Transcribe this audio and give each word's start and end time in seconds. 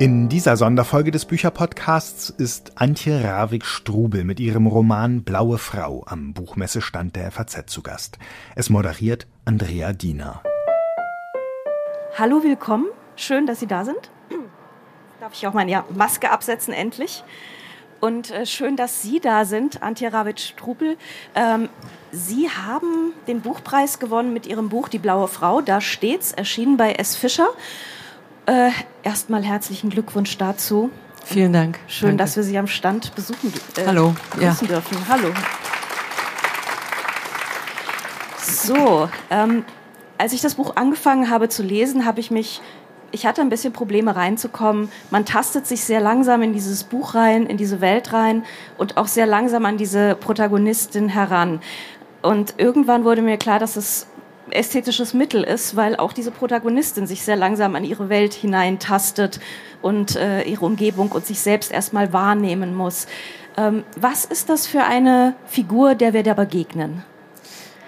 In 0.00 0.30
dieser 0.30 0.56
Sonderfolge 0.56 1.10
des 1.10 1.26
Bücherpodcasts 1.26 2.30
ist 2.30 2.80
Antje 2.80 3.22
Ravik-Strubel 3.22 4.24
mit 4.24 4.40
ihrem 4.40 4.66
Roman 4.66 5.24
Blaue 5.24 5.58
Frau 5.58 6.04
am 6.06 6.32
Buchmessestand 6.32 7.16
der 7.16 7.30
FAZ 7.30 7.66
zu 7.66 7.82
Gast. 7.82 8.16
Es 8.56 8.70
moderiert 8.70 9.26
Andrea 9.44 9.92
Diener. 9.92 10.42
Hallo, 12.16 12.42
willkommen. 12.42 12.86
Schön, 13.14 13.46
dass 13.46 13.60
Sie 13.60 13.66
da 13.66 13.84
sind. 13.84 14.10
Darf 15.20 15.34
ich 15.34 15.46
auch 15.46 15.52
meine 15.52 15.84
Maske 15.94 16.30
absetzen, 16.30 16.72
endlich? 16.72 17.22
Und 18.00 18.30
äh, 18.30 18.46
schön, 18.46 18.76
dass 18.76 19.02
Sie 19.02 19.20
da 19.20 19.44
sind, 19.44 19.82
Antje 19.82 20.10
Ravik-Strubel. 20.10 20.96
Ähm, 21.34 21.68
Sie 22.10 22.48
haben 22.48 23.12
den 23.26 23.42
Buchpreis 23.42 23.98
gewonnen 23.98 24.32
mit 24.32 24.46
Ihrem 24.46 24.70
Buch 24.70 24.88
Die 24.88 24.98
Blaue 24.98 25.28
Frau. 25.28 25.60
Da 25.60 25.82
steht's, 25.82 26.32
erschienen 26.32 26.78
bei 26.78 26.92
S. 26.94 27.16
Fischer. 27.16 27.48
Äh, 28.50 28.70
erstmal 29.04 29.44
herzlichen 29.44 29.90
Glückwunsch 29.90 30.36
dazu. 30.36 30.90
Vielen 31.24 31.52
Dank. 31.52 31.78
Schön, 31.86 32.08
Danke. 32.08 32.24
dass 32.24 32.34
wir 32.36 32.42
Sie 32.42 32.58
am 32.58 32.66
Stand 32.66 33.14
besuchen 33.14 33.52
äh, 33.76 33.86
Hallo. 33.86 34.12
Ja. 34.40 34.54
dürfen. 34.54 34.98
Hallo. 35.08 35.28
So, 38.38 39.08
ähm, 39.30 39.64
als 40.18 40.32
ich 40.32 40.40
das 40.40 40.56
Buch 40.56 40.74
angefangen 40.74 41.30
habe 41.30 41.48
zu 41.48 41.62
lesen, 41.62 42.04
habe 42.04 42.18
ich 42.18 42.32
mich, 42.32 42.60
ich 43.12 43.24
hatte 43.24 43.40
ein 43.40 43.50
bisschen 43.50 43.72
Probleme 43.72 44.16
reinzukommen. 44.16 44.90
Man 45.10 45.24
tastet 45.24 45.68
sich 45.68 45.84
sehr 45.84 46.00
langsam 46.00 46.42
in 46.42 46.52
dieses 46.52 46.82
Buch 46.82 47.14
rein, 47.14 47.46
in 47.46 47.56
diese 47.56 47.80
Welt 47.80 48.12
rein 48.12 48.44
und 48.78 48.96
auch 48.96 49.06
sehr 49.06 49.26
langsam 49.26 49.64
an 49.64 49.76
diese 49.76 50.16
Protagonistin 50.16 51.08
heran. 51.08 51.60
Und 52.20 52.54
irgendwann 52.56 53.04
wurde 53.04 53.22
mir 53.22 53.36
klar, 53.36 53.60
dass 53.60 53.76
es 53.76 54.08
ästhetisches 54.52 55.14
Mittel 55.14 55.42
ist, 55.42 55.76
weil 55.76 55.96
auch 55.96 56.12
diese 56.12 56.30
Protagonistin 56.30 57.06
sich 57.06 57.22
sehr 57.22 57.36
langsam 57.36 57.74
an 57.76 57.84
ihre 57.84 58.08
Welt 58.08 58.34
hineintastet 58.34 59.40
und 59.82 60.16
äh, 60.16 60.42
ihre 60.42 60.64
Umgebung 60.64 61.12
und 61.12 61.26
sich 61.26 61.40
selbst 61.40 61.72
erstmal 61.72 62.12
wahrnehmen 62.12 62.74
muss. 62.74 63.06
Ähm, 63.56 63.84
was 63.96 64.24
ist 64.24 64.48
das 64.48 64.66
für 64.66 64.84
eine 64.84 65.34
Figur, 65.46 65.94
der 65.94 66.12
wir 66.12 66.22
da 66.22 66.34
begegnen? 66.34 67.04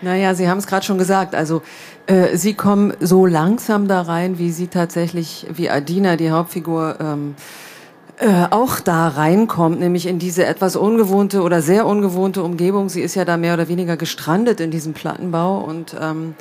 Naja, 0.03 0.35
Sie 0.35 0.49
haben 0.49 0.59
es 0.59 0.67
gerade 0.67 0.85
schon 0.85 0.99
gesagt. 0.99 1.35
Also 1.35 1.63
äh, 2.07 2.37
Sie 2.37 2.55
kommen 2.55 2.93
so 3.01 3.25
langsam 3.25 3.87
da 3.87 4.03
rein, 4.03 4.39
wie 4.39 4.51
Sie 4.51 4.67
tatsächlich, 4.67 5.47
wie 5.53 5.71
Adina, 5.71 6.17
die 6.17 6.31
Hauptfigur, 6.31 6.97
ähm, 7.01 7.37
äh, 8.19 8.47
auch 8.51 8.81
da 8.81 9.09
reinkommt, 9.09 9.81
nämlich 9.81 10.07
in 10.07 10.19
diese 10.19 10.45
etwas 10.45 10.77
ungewohnte 10.77 11.43
oder 11.43 11.63
sehr 11.63 11.87
ungewohnte 11.87 12.43
Umgebung. 12.43 12.89
Sie 12.89 13.01
ist 13.01 13.15
ja 13.15 13.25
da 13.25 13.37
mehr 13.37 13.55
oder 13.55 13.69
weniger 13.69 13.97
gestrandet 13.97 14.61
in 14.61 14.71
diesem 14.71 14.93
Plattenbau 14.93 15.59
und 15.61 15.97
ähm, 16.01 16.35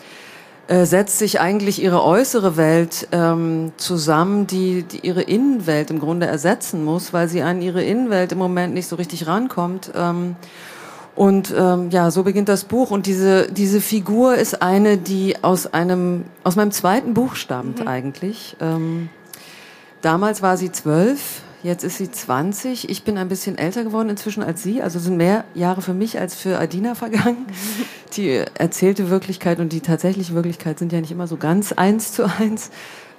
äh, 0.67 0.86
setzt 0.86 1.17
sich 1.17 1.39
eigentlich 1.39 1.81
ihre 1.81 2.03
äußere 2.03 2.55
Welt 2.55 3.08
ähm, 3.11 3.72
zusammen, 3.78 4.47
die, 4.47 4.83
die 4.83 5.00
ihre 5.00 5.22
Innenwelt 5.22 5.91
im 5.91 6.00
Grunde 6.00 6.28
ersetzen 6.28 6.86
muss, 6.86 7.13
weil 7.13 7.28
sie 7.28 7.41
an 7.41 7.61
ihre 7.61 7.83
Innenwelt 7.83 8.31
im 8.31 8.38
Moment 8.38 8.73
nicht 8.73 8.88
so 8.88 8.95
richtig 8.95 9.25
rankommt. 9.28 9.91
Ähm, 9.95 10.35
und 11.16 11.53
ähm, 11.58 11.89
ja, 11.89 12.11
so 12.11 12.23
beginnt 12.23 12.47
das 12.47 12.63
Buch. 12.63 12.91
Und 12.91 13.06
diese 13.06 13.52
diese 13.52 13.81
Figur 13.81 14.35
ist 14.35 14.61
eine, 14.61 14.97
die 14.97 15.35
aus 15.44 15.73
einem 15.73 16.25
aus 16.44 16.56
meinem 16.56 16.72
zweiten 16.72 17.13
Buch 17.13 17.35
stammt 17.35 17.80
mhm. 17.80 17.88
eigentlich. 17.88 18.56
Ähm, 18.61 19.09
damals 20.02 20.41
war 20.41 20.58
sie 20.58 20.72
zwölf 20.72 21.41
Jetzt 21.64 21.84
ist 21.84 21.98
sie 21.98 22.09
20. 22.09 22.90
Ich 22.90 23.04
bin 23.04 23.17
ein 23.17 23.30
bisschen 23.30 23.58
älter 23.58 23.84
geworden 23.84 24.09
inzwischen 24.09 24.42
als 24.42 24.64
sie. 24.64 24.81
Also 24.81 24.98
sind 25.00 25.17
mehr 25.17 25.45
Jahre 25.54 25.81
für 25.81 25.94
mich 25.94 26.20
als 26.20 26.36
für 26.36 26.58
Adina 26.58 26.95
vergangen. 26.95 27.45
Die 28.14 28.44
erzählte 28.56 29.09
Wirklichkeit 29.09 29.59
und 29.59 29.72
die 29.72 29.81
tatsächliche 29.81 30.34
Wirklichkeit 30.34 30.80
sind 30.80 30.92
ja 30.92 31.00
nicht 31.00 31.12
immer 31.12 31.28
so 31.28 31.38
ganz 31.38 31.72
eins 31.72 32.14
zu 32.14 32.26
eins. 32.26 32.72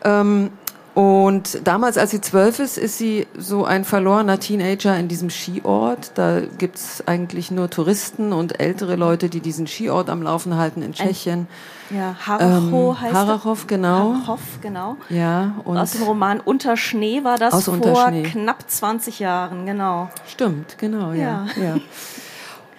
Ähm, 0.05 0.51
und 0.95 1.67
damals, 1.67 1.97
als 1.97 2.11
sie 2.11 2.21
zwölf 2.21 2.59
ist, 2.59 2.77
ist 2.77 2.99
sie 2.99 3.27
so 3.37 3.65
ein 3.65 3.85
verlorener 3.85 4.39
Teenager 4.39 4.95
in 4.99 5.09
diesem 5.09 5.31
Skiort. 5.31 6.13
Da 6.17 6.41
gibt's 6.59 7.03
eigentlich 7.07 7.51
nur 7.51 7.71
Touristen 7.71 8.35
und 8.35 8.61
ältere 8.61 8.97
Leute, 8.97 9.31
die 9.31 9.41
diesen 9.41 9.67
Skiort 9.67 10.11
am 10.11 10.23
Laufen 10.23 10.57
halten 10.57 10.83
in 10.83 10.93
Tschechien. 10.93 11.47
Ein, 11.91 11.97
ja, 11.97 12.17
Harachow 12.27 12.97
ähm, 12.97 13.01
heißt 13.01 13.15
Harachow, 13.15 13.67
genau. 13.67 14.17
Harachow, 14.17 14.41
genau. 14.61 14.97
Ja, 15.09 15.55
und 15.65 15.79
aus 15.79 15.93
dem 15.93 16.03
Roman 16.03 16.41
Unter 16.41 16.77
Schnee 16.77 17.25
war 17.25 17.39
das 17.39 17.65
vor 17.65 18.13
knapp 18.25 18.65
20 18.69 19.19
Jahren, 19.19 19.65
genau. 19.65 20.11
Stimmt, 20.27 20.77
genau, 20.77 21.13
ja. 21.13 21.47
ja. 21.57 21.63
ja. 21.63 21.77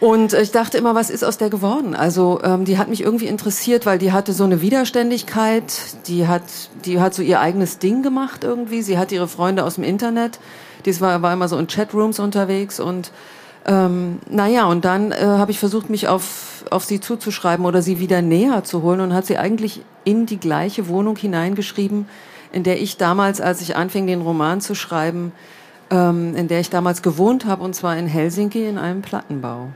Und 0.04 0.34
ich 0.34 0.52
dachte 0.52 0.78
immer, 0.78 0.96
was 0.96 1.10
ist 1.10 1.24
aus 1.24 1.38
der 1.38 1.50
geworden? 1.50 1.96
Also 1.96 2.42
ähm, 2.44 2.66
die 2.66 2.78
hat 2.78 2.90
mich 2.90 3.00
irgendwie 3.00 3.28
interessiert, 3.28 3.86
weil 3.86 3.98
die 4.00 4.12
hatte 4.12 4.34
so 4.34 4.44
eine 4.44 4.60
Widerständigkeit, 4.60 5.74
die 6.08 6.28
hat, 6.28 6.44
die 6.84 7.00
hat 7.00 7.14
so 7.14 7.22
ihr 7.22 7.40
eigenes 7.40 7.80
Ding 7.80 8.04
gemacht 8.04 8.44
irgendwie. 8.44 8.82
Sie 8.82 8.98
hat 8.98 9.14
ihre 9.14 9.30
Freunde 9.30 9.64
aus 9.64 9.76
dem 9.76 9.86
Internet, 9.86 10.42
die 10.84 11.00
war, 11.00 11.22
war 11.22 11.32
immer 11.32 11.48
so 11.48 11.58
in 11.58 11.68
Chatrooms 11.68 12.20
unterwegs 12.20 12.82
und 12.82 13.14
ähm, 13.66 14.20
naja, 14.30 14.66
und 14.66 14.84
dann 14.84 15.14
äh, 15.14 15.22
habe 15.22 15.52
ich 15.52 15.60
versucht, 15.60 15.90
mich 15.90 16.10
auf, 16.10 16.66
auf 16.70 16.84
sie 16.84 17.00
zuzuschreiben 17.00 17.66
oder 17.66 17.82
sie 17.82 17.98
wieder 18.02 18.22
näher 18.22 18.66
zu 18.66 18.82
holen 18.82 19.00
und 19.00 19.14
hat 19.14 19.26
sie 19.26 19.38
eigentlich 19.38 19.84
in 20.04 20.26
die 20.26 20.38
gleiche 20.38 20.90
Wohnung 20.90 21.16
hineingeschrieben, 21.16 22.10
in 22.52 22.64
der 22.64 22.82
ich 22.82 22.98
damals, 22.98 23.40
als 23.40 23.62
ich 23.62 23.78
anfing, 23.78 24.06
den 24.06 24.22
Roman 24.22 24.60
zu 24.60 24.76
schreiben, 24.76 25.32
ähm, 25.92 26.36
in 26.36 26.50
der 26.50 26.60
ich 26.60 26.70
damals 26.70 27.04
gewohnt 27.04 27.46
habe, 27.46 27.64
und 27.64 27.74
zwar 27.74 27.96
in 27.96 28.08
Helsinki 28.08 28.68
in 28.68 28.78
einem 28.78 29.02
Plattenbau. 29.02 29.70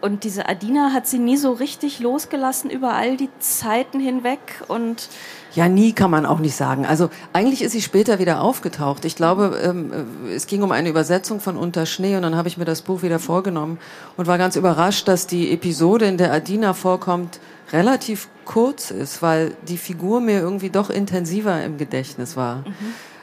Und 0.00 0.22
diese 0.22 0.48
Adina 0.48 0.92
hat 0.92 1.06
sie 1.06 1.18
nie 1.18 1.36
so 1.36 1.52
richtig 1.52 1.98
losgelassen 1.98 2.70
über 2.70 2.94
all 2.94 3.16
die 3.16 3.30
Zeiten 3.40 3.98
hinweg 3.98 4.38
und 4.68 5.08
ja, 5.54 5.66
nie 5.68 5.92
kann 5.92 6.10
man 6.10 6.26
auch 6.26 6.38
nicht 6.38 6.54
sagen. 6.54 6.86
Also 6.86 7.10
eigentlich 7.32 7.62
ist 7.62 7.72
sie 7.72 7.80
später 7.80 8.18
wieder 8.18 8.42
aufgetaucht. 8.42 9.04
Ich 9.04 9.16
glaube, 9.16 9.58
ähm, 9.62 9.92
äh, 10.28 10.34
es 10.34 10.46
ging 10.46 10.62
um 10.62 10.70
eine 10.70 10.88
Übersetzung 10.88 11.40
von 11.40 11.56
Unter 11.56 11.86
Schnee 11.86 12.16
und 12.16 12.22
dann 12.22 12.36
habe 12.36 12.48
ich 12.48 12.58
mir 12.58 12.64
das 12.64 12.82
Buch 12.82 13.02
wieder 13.02 13.18
vorgenommen 13.18 13.78
und 14.16 14.26
war 14.26 14.38
ganz 14.38 14.56
überrascht, 14.56 15.08
dass 15.08 15.26
die 15.26 15.50
Episode, 15.50 16.06
in 16.06 16.16
der 16.16 16.32
Adina 16.32 16.74
vorkommt, 16.74 17.40
relativ 17.72 18.28
kurz 18.44 18.90
ist, 18.90 19.20
weil 19.20 19.56
die 19.66 19.78
Figur 19.78 20.20
mir 20.20 20.38
irgendwie 20.38 20.70
doch 20.70 20.90
intensiver 20.90 21.62
im 21.64 21.76
Gedächtnis 21.76 22.36
war. 22.36 22.58
Mhm. 22.58 22.74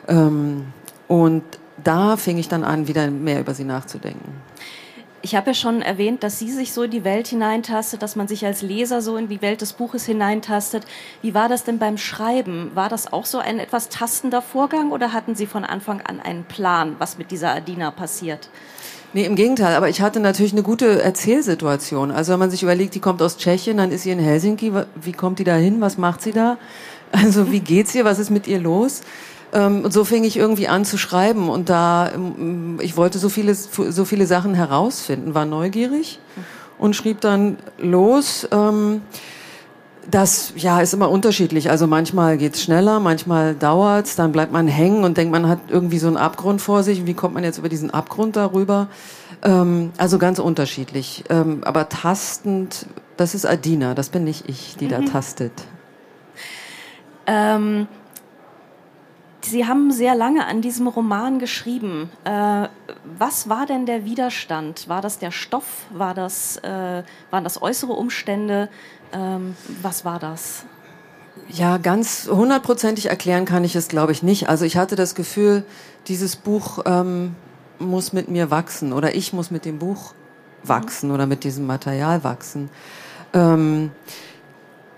Ähm, 0.08 0.66
und 1.08 1.44
da 1.84 2.18
fing 2.18 2.38
ich 2.38 2.48
dann 2.48 2.64
an, 2.64 2.88
wieder 2.88 3.10
mehr 3.10 3.40
über 3.40 3.54
sie 3.54 3.64
nachzudenken. 3.64 4.34
Ich 5.26 5.34
habe 5.34 5.48
ja 5.48 5.54
schon 5.56 5.82
erwähnt, 5.82 6.22
dass 6.22 6.38
sie 6.38 6.52
sich 6.52 6.72
so 6.72 6.84
in 6.84 6.92
die 6.92 7.04
Welt 7.04 7.26
hineintastet, 7.26 8.04
dass 8.04 8.16
man 8.16 8.28
sich 8.28 8.46
als 8.46 8.62
Leser 8.62 9.02
so 9.02 9.18
in 9.18 9.28
die 9.28 9.42
Welt 9.42 9.60
des 9.62 9.74
Buches 9.74 10.06
hineintastet. 10.06 10.84
Wie 11.24 11.34
war 11.34 11.50
das 11.50 11.64
denn 11.64 11.80
beim 11.80 11.98
Schreiben? 11.98 12.70
War 12.76 12.90
das 12.90 13.12
auch 13.12 13.26
so 13.26 13.40
ein 13.40 13.58
etwas 13.58 13.90
tastender 13.90 14.44
Vorgang 14.44 14.92
oder 14.92 15.14
hatten 15.14 15.34
Sie 15.34 15.48
von 15.48 15.66
Anfang 15.66 16.00
an 16.02 16.20
einen 16.20 16.44
Plan, 16.44 16.98
was 17.00 17.18
mit 17.18 17.32
dieser 17.32 17.56
Adina 17.56 17.90
passiert? 17.90 18.50
Nee, 19.14 19.26
im 19.26 19.36
Gegenteil, 19.36 19.76
aber 19.76 19.90
ich 19.90 20.00
hatte 20.00 20.20
natürlich 20.20 20.52
eine 20.52 20.62
gute 20.62 21.02
Erzählsituation. 21.02 22.12
Also 22.12 22.32
wenn 22.32 22.40
man 22.40 22.52
sich 22.52 22.62
überlegt, 22.62 22.94
die 22.94 23.00
kommt 23.00 23.24
aus 23.24 23.38
Tschechien, 23.38 23.78
dann 23.78 23.90
ist 23.90 24.04
sie 24.04 24.12
in 24.12 24.20
Helsinki, 24.20 24.74
wie 24.94 25.12
kommt 25.12 25.40
die 25.40 25.44
da 25.44 25.56
hin, 25.56 25.82
was 25.82 25.98
macht 25.98 26.22
sie 26.22 26.34
da? 26.34 26.60
Also 27.12 27.52
wie 27.52 27.62
geht's 27.62 27.96
ihr, 27.96 28.06
was 28.06 28.20
ist 28.20 28.30
mit 28.30 28.46
ihr 28.46 28.60
los? 28.60 29.02
Ähm, 29.56 29.86
und 29.86 29.94
so 29.94 30.04
fing 30.04 30.26
ich 30.26 30.36
irgendwie 30.36 30.68
an 30.68 30.84
zu 30.84 30.98
schreiben 30.98 31.50
und 31.50 31.70
da, 31.70 32.12
ähm, 32.14 32.78
ich 32.82 32.98
wollte 32.98 33.18
so 33.18 33.30
viele, 33.30 33.56
so 33.56 34.06
viele 34.06 34.28
Sachen 34.28 34.54
herausfinden, 34.54 35.34
war 35.34 35.46
neugierig 35.46 36.20
und 36.78 36.96
schrieb 36.96 37.22
dann 37.22 37.58
los. 37.80 38.48
Ähm, 38.52 39.02
das 40.12 40.54
ja 40.58 40.82
ist 40.82 40.94
immer 40.94 41.10
unterschiedlich. 41.10 41.70
Also 41.72 41.88
manchmal 41.88 42.38
geht's 42.38 42.62
schneller, 42.62 43.00
manchmal 43.00 43.56
dauert's, 43.56 44.16
dann 44.16 44.34
bleibt 44.34 44.52
man 44.52 44.68
hängen 44.68 45.04
und 45.04 45.18
denkt, 45.18 45.32
man 45.32 45.48
hat 45.48 45.60
irgendwie 45.70 46.00
so 46.00 46.08
einen 46.08 46.18
Abgrund 46.18 46.62
vor 46.62 46.84
sich. 46.84 47.06
Wie 47.06 47.14
kommt 47.14 47.34
man 47.34 47.44
jetzt 47.44 47.58
über 47.58 47.70
diesen 47.70 47.92
Abgrund 47.92 48.36
darüber? 48.36 48.88
Ähm, 49.42 49.94
also 49.98 50.18
ganz 50.18 50.40
unterschiedlich. 50.40 51.24
Ähm, 51.30 51.62
aber 51.64 51.88
tastend, 51.88 52.88
das 53.16 53.34
ist 53.34 53.46
Adina, 53.46 53.94
das 53.94 54.10
bin 54.10 54.26
nicht 54.26 54.50
ich, 54.50 54.76
die 54.78 54.86
mhm. 54.86 54.90
da 54.90 55.00
tastet. 55.00 55.54
Ähm, 57.26 57.88
Sie 59.50 59.66
haben 59.66 59.92
sehr 59.92 60.16
lange 60.16 60.46
an 60.46 60.62
diesem 60.62 60.88
Roman 60.88 61.40
geschrieben. 61.40 62.10
Äh, 62.24 62.68
was 63.18 63.48
war 63.48 63.66
denn 63.66 63.86
der 63.86 64.06
Widerstand? 64.06 64.90
War 64.90 65.02
das 65.02 65.20
der 65.20 65.32
Stoff? 65.32 65.86
War 65.92 66.14
das, 66.14 66.58
äh, 66.58 67.04
waren 67.30 67.44
das 67.44 67.62
äußere 67.62 67.94
Umstände? 67.94 68.70
Ähm, 69.14 69.56
was 69.82 70.04
war 70.04 70.20
das? 70.20 70.66
Ja, 71.50 71.78
ganz 71.78 72.28
hundertprozentig 72.30 73.08
erklären 73.08 73.46
kann 73.46 73.64
ich 73.64 73.76
es, 73.76 73.88
glaube 73.88 74.12
ich, 74.12 74.24
nicht. 74.24 74.50
Also 74.50 74.66
ich 74.66 74.78
hatte 74.78 74.96
das 74.96 75.16
Gefühl, 75.16 75.64
dieses 76.08 76.36
Buch 76.36 76.80
ähm, 76.86 77.36
muss 77.78 78.14
mit 78.14 78.30
mir 78.30 78.50
wachsen 78.52 78.94
oder 78.94 79.16
ich 79.16 79.34
muss 79.34 79.52
mit 79.52 79.66
dem 79.66 79.80
Buch 79.80 80.14
wachsen 80.64 81.10
mhm. 81.10 81.16
oder 81.16 81.26
mit 81.28 81.44
diesem 81.44 81.68
Material 81.68 82.24
wachsen. 82.24 82.70
Ähm, 83.34 83.92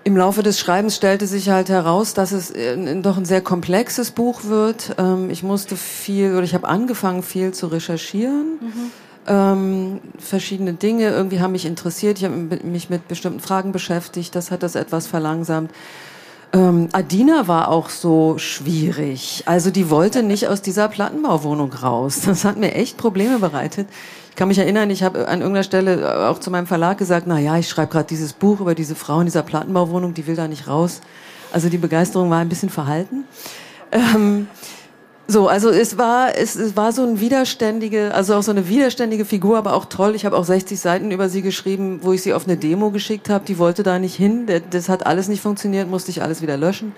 im 0.07 0.15
Laufe 0.15 0.42
des 0.42 0.57
Schreibens 0.57 0.95
stellte 0.95 1.27
sich 1.27 1.50
halt 1.50 1.68
heraus, 1.68 2.13
dass 2.13 2.31
es 2.31 2.54
doch 3.01 3.18
ein 3.18 3.25
sehr 3.25 3.42
komplexes 3.42 4.12
Buch 4.12 4.45
wird. 4.45 4.95
Ähm, 4.98 5.30
ich 5.30 5.44
musste 5.44 5.75
viel 5.75 6.31
oder 6.31 6.44
ich 6.44 6.54
habe 6.54 6.65
angefangen 6.65 7.24
viel 7.24 7.54
zu 7.54 7.68
recherchieren. 7.68 8.57
Mhm. 8.62 8.92
Ähm, 9.27 10.00
verschiedene 10.18 10.74
Dinge 10.74 11.09
irgendwie 11.09 11.42
haben 11.42 11.51
mich 11.51 11.65
interessiert. 11.65 12.19
Ich 12.19 12.24
habe 12.24 12.36
mich 12.36 12.89
mit 12.89 13.09
bestimmten 13.09 13.42
Fragen 13.42 13.74
beschäftigt. 13.74 14.33
Das 14.33 14.50
hat 14.50 14.63
das 14.63 14.75
etwas 14.75 15.07
verlangsamt. 15.07 15.71
Ähm, 16.57 16.89
Adina 16.92 17.48
war 17.48 17.68
auch 17.68 17.89
so 17.89 18.39
schwierig. 18.39 19.44
Also 19.45 19.69
die 19.69 19.92
wollte 19.92 20.24
nicht 20.24 20.48
aus 20.48 20.63
dieser 20.63 20.88
Plattenbauwohnung 20.88 21.71
raus. 21.71 22.21
Das 22.25 22.45
hat 22.45 22.57
mir 22.57 22.74
echt 22.74 22.98
Probleme 22.98 23.38
bereitet. 23.38 23.88
Ich 24.31 24.36
kann 24.36 24.48
mich 24.48 24.57
erinnern, 24.57 24.89
ich 24.89 25.04
habe 25.04 25.27
an 25.27 25.42
irgendeiner 25.42 25.63
Stelle 25.63 26.30
auch 26.30 26.39
zu 26.39 26.50
meinem 26.50 26.68
Verlag 26.68 26.98
gesagt, 26.98 27.27
na 27.27 27.39
ja, 27.39 27.57
ich 27.57 27.69
schreibe 27.69 27.92
gerade 27.92 28.07
dieses 28.07 28.33
Buch 28.33 28.59
über 28.59 28.74
diese 28.74 28.95
Frau 28.95 29.19
in 29.19 29.25
dieser 29.25 29.44
Plattenbauwohnung, 29.44 30.15
die 30.15 30.25
will 30.25 30.36
da 30.36 30.48
nicht 30.48 30.68
raus. 30.68 31.01
Also 31.51 31.69
die 31.69 31.77
Begeisterung 31.77 32.30
war 32.30 32.39
ein 32.39 32.50
bisschen 32.50 32.69
verhalten. 32.69 33.25
Ähm, 33.92 34.48
so, 35.29 35.50
also 35.50 35.69
es 35.69 35.97
war, 35.97 36.38
es, 36.38 36.56
es 36.56 36.77
war 36.77 36.94
so 36.94 37.03
ein 37.03 37.19
widerständige, 37.19 38.13
also 38.13 38.35
auch 38.35 38.44
so 38.44 38.51
eine 38.51 38.69
widerständige 38.69 39.25
Figur, 39.25 39.57
aber 39.57 39.74
auch 39.74 39.85
toll. 39.85 40.15
Ich 40.15 40.25
habe 40.25 40.38
auch 40.38 40.45
60 40.45 40.79
Seiten 40.79 41.12
über 41.12 41.27
sie 41.27 41.41
geschrieben, 41.41 42.00
wo 42.01 42.13
ich 42.13 42.21
sie 42.21 42.33
auf 42.33 42.45
eine 42.45 42.56
Demo 42.56 42.91
geschickt 42.91 43.29
habe. 43.29 43.44
Die 43.45 43.57
wollte 43.57 43.83
da 43.83 44.00
nicht 44.00 44.15
hin. 44.15 44.47
Das 44.69 44.88
hat 44.88 45.06
alles 45.06 45.27
nicht 45.27 45.41
funktioniert, 45.41 45.89
musste 45.89 46.12
ich 46.12 46.21
alles 46.21 46.41
wieder 46.41 46.56
löschen. 46.56 46.94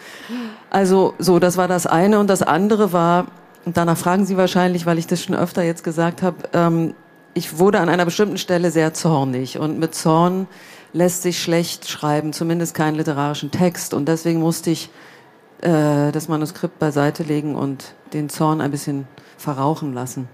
Also 0.69 1.15
so, 1.17 1.39
das 1.39 1.57
war 1.57 1.67
das 1.67 1.87
eine. 1.87 2.19
Und 2.19 2.29
das 2.29 2.43
andere 2.43 2.93
war, 2.93 3.25
und 3.65 3.77
danach 3.77 3.97
fragen 3.97 4.27
Sie 4.27 4.37
wahrscheinlich, 4.37 4.85
weil 4.85 4.99
ich 4.99 5.07
das 5.07 5.23
schon 5.23 5.35
öfter 5.35 5.63
jetzt 5.63 5.83
gesagt 5.83 6.21
habe, 6.21 6.37
ähm, 6.53 6.93
ich 7.33 7.57
wurde 7.57 7.79
an 7.79 7.89
einer 7.89 8.05
bestimmten 8.05 8.37
Stelle 8.37 8.69
sehr 8.69 8.93
zornig. 8.93 9.57
Und 9.57 9.79
mit 9.79 9.95
Zorn 9.95 10.47
lässt 10.93 11.23
sich 11.23 11.41
schlecht 11.41 11.89
schreiben, 11.89 12.31
zumindest 12.31 12.75
keinen 12.75 12.95
literarischen 12.95 13.49
Text. 13.49 13.95
Und 13.95 14.07
deswegen 14.07 14.39
musste 14.39 14.69
ich 14.69 14.91
äh, 15.61 16.11
das 16.11 16.27
Manuskript 16.27 16.79
beiseite 16.79 17.23
legen 17.23 17.55
und 17.55 17.93
den 18.13 18.29
Zorn 18.29 18.61
ein 18.61 18.71
bisschen 18.71 19.07
verrauchen 19.37 19.93
lassen. 19.93 20.27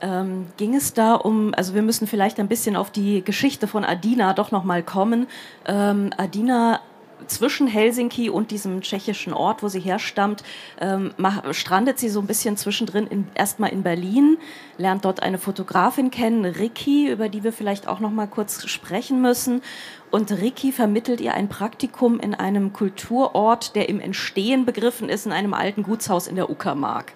Ähm, 0.00 0.46
ging 0.56 0.74
es 0.74 0.92
da 0.92 1.14
um, 1.14 1.54
also 1.54 1.74
wir 1.74 1.82
müssen 1.82 2.06
vielleicht 2.06 2.38
ein 2.38 2.48
bisschen 2.48 2.76
auf 2.76 2.90
die 2.90 3.24
Geschichte 3.24 3.66
von 3.66 3.84
Adina 3.84 4.34
doch 4.34 4.50
nochmal 4.50 4.82
kommen. 4.82 5.26
Ähm, 5.66 6.10
Adina 6.18 6.80
zwischen 7.26 7.66
Helsinki 7.66 8.30
und 8.30 8.50
diesem 8.50 8.80
tschechischen 8.80 9.32
Ort, 9.32 9.62
wo 9.62 9.68
sie 9.68 9.80
herstammt, 9.80 10.42
ähm, 10.80 11.12
strandet 11.50 11.98
sie 11.98 12.08
so 12.08 12.20
ein 12.20 12.26
bisschen 12.26 12.56
zwischendrin 12.56 13.06
in, 13.06 13.28
erstmal 13.34 13.70
in 13.70 13.82
Berlin, 13.82 14.38
lernt 14.78 15.04
dort 15.04 15.22
eine 15.22 15.38
Fotografin 15.38 16.10
kennen, 16.10 16.44
Ricky, 16.44 17.10
über 17.10 17.28
die 17.28 17.44
wir 17.44 17.52
vielleicht 17.52 17.88
auch 17.88 18.00
noch 18.00 18.10
mal 18.10 18.26
kurz 18.26 18.66
sprechen 18.68 19.20
müssen. 19.20 19.62
Und 20.10 20.30
Ricky 20.30 20.72
vermittelt 20.72 21.20
ihr 21.20 21.34
ein 21.34 21.48
Praktikum 21.48 22.20
in 22.20 22.34
einem 22.34 22.72
Kulturort, 22.72 23.74
der 23.74 23.88
im 23.88 24.00
Entstehen 24.00 24.64
begriffen 24.64 25.08
ist, 25.08 25.26
in 25.26 25.32
einem 25.32 25.54
alten 25.54 25.82
Gutshaus 25.82 26.26
in 26.26 26.36
der 26.36 26.50
Uckermark. 26.50 27.12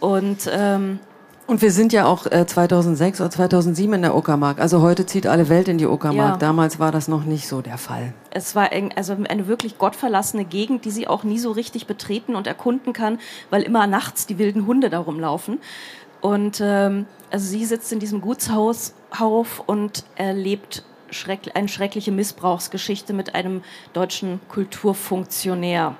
Und 0.00 0.50
ähm, 0.50 1.00
und 1.46 1.62
wir 1.62 1.70
sind 1.70 1.92
ja 1.92 2.06
auch 2.06 2.26
äh, 2.26 2.46
2006 2.46 3.20
oder 3.20 3.30
2007 3.30 3.94
in 3.94 4.02
der 4.02 4.16
Uckermark. 4.16 4.60
Also 4.60 4.82
heute 4.82 5.06
zieht 5.06 5.26
alle 5.26 5.48
Welt 5.48 5.68
in 5.68 5.78
die 5.78 5.86
Uckermark. 5.86 6.34
Ja. 6.34 6.36
Damals 6.36 6.78
war 6.78 6.92
das 6.92 7.08
noch 7.08 7.24
nicht 7.24 7.46
so 7.46 7.62
der 7.62 7.78
Fall. 7.78 8.12
Es 8.30 8.54
war 8.54 8.70
also 8.96 9.16
eine 9.28 9.46
wirklich 9.46 9.78
gottverlassene 9.78 10.44
Gegend, 10.44 10.84
die 10.84 10.90
sie 10.90 11.06
auch 11.06 11.24
nie 11.24 11.38
so 11.38 11.52
richtig 11.52 11.86
betreten 11.86 12.34
und 12.34 12.46
erkunden 12.46 12.92
kann, 12.92 13.18
weil 13.50 13.62
immer 13.62 13.86
nachts 13.86 14.26
die 14.26 14.38
wilden 14.38 14.66
Hunde 14.66 14.90
da 14.90 14.98
rumlaufen. 14.98 15.58
Und 16.20 16.60
ähm, 16.60 17.06
also 17.30 17.46
sie 17.46 17.64
sitzt 17.64 17.92
in 17.92 18.00
diesem 18.00 18.20
Gutshaus 18.20 18.94
und 19.66 20.04
erlebt 20.16 20.84
schreck, 21.10 21.50
eine 21.54 21.68
schreckliche 21.68 22.12
Missbrauchsgeschichte 22.12 23.12
mit 23.12 23.34
einem 23.34 23.62
deutschen 23.92 24.40
Kulturfunktionär. 24.48 25.96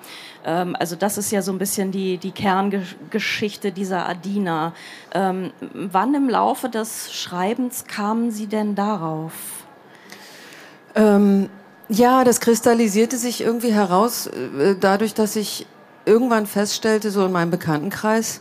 Ähm, 0.47 0.77
also 0.79 0.97
das 0.97 1.19
ist 1.19 1.31
ja 1.33 1.43
so 1.43 1.53
ein 1.53 1.59
bisschen 1.59 1.91
die, 1.91 2.17
die 2.17 2.31
Kerngeschichte 2.31 3.73
dieser 3.73 4.09
Adina. 4.09 4.73
Ähm, 5.13 5.51
wann 5.75 6.15
im 6.15 6.31
Laufe 6.31 6.71
des 6.71 7.13
Schreibens 7.13 7.85
kamen 7.85 8.31
Sie 8.31 8.47
denn 8.47 8.75
darauf? 8.75 9.33
Ähm, 10.95 11.51
ja, 11.89 12.25
das 12.25 12.41
kristallisierte 12.41 13.19
sich 13.19 13.43
irgendwie 13.43 13.73
heraus, 13.73 14.29
äh, 14.29 14.77
dadurch, 14.81 15.13
dass 15.13 15.37
ich 15.37 15.67
irgendwann 16.05 16.47
feststellte, 16.47 17.11
so 17.11 17.27
in 17.27 17.33
meinem 17.33 17.51
Bekanntenkreis, 17.51 18.41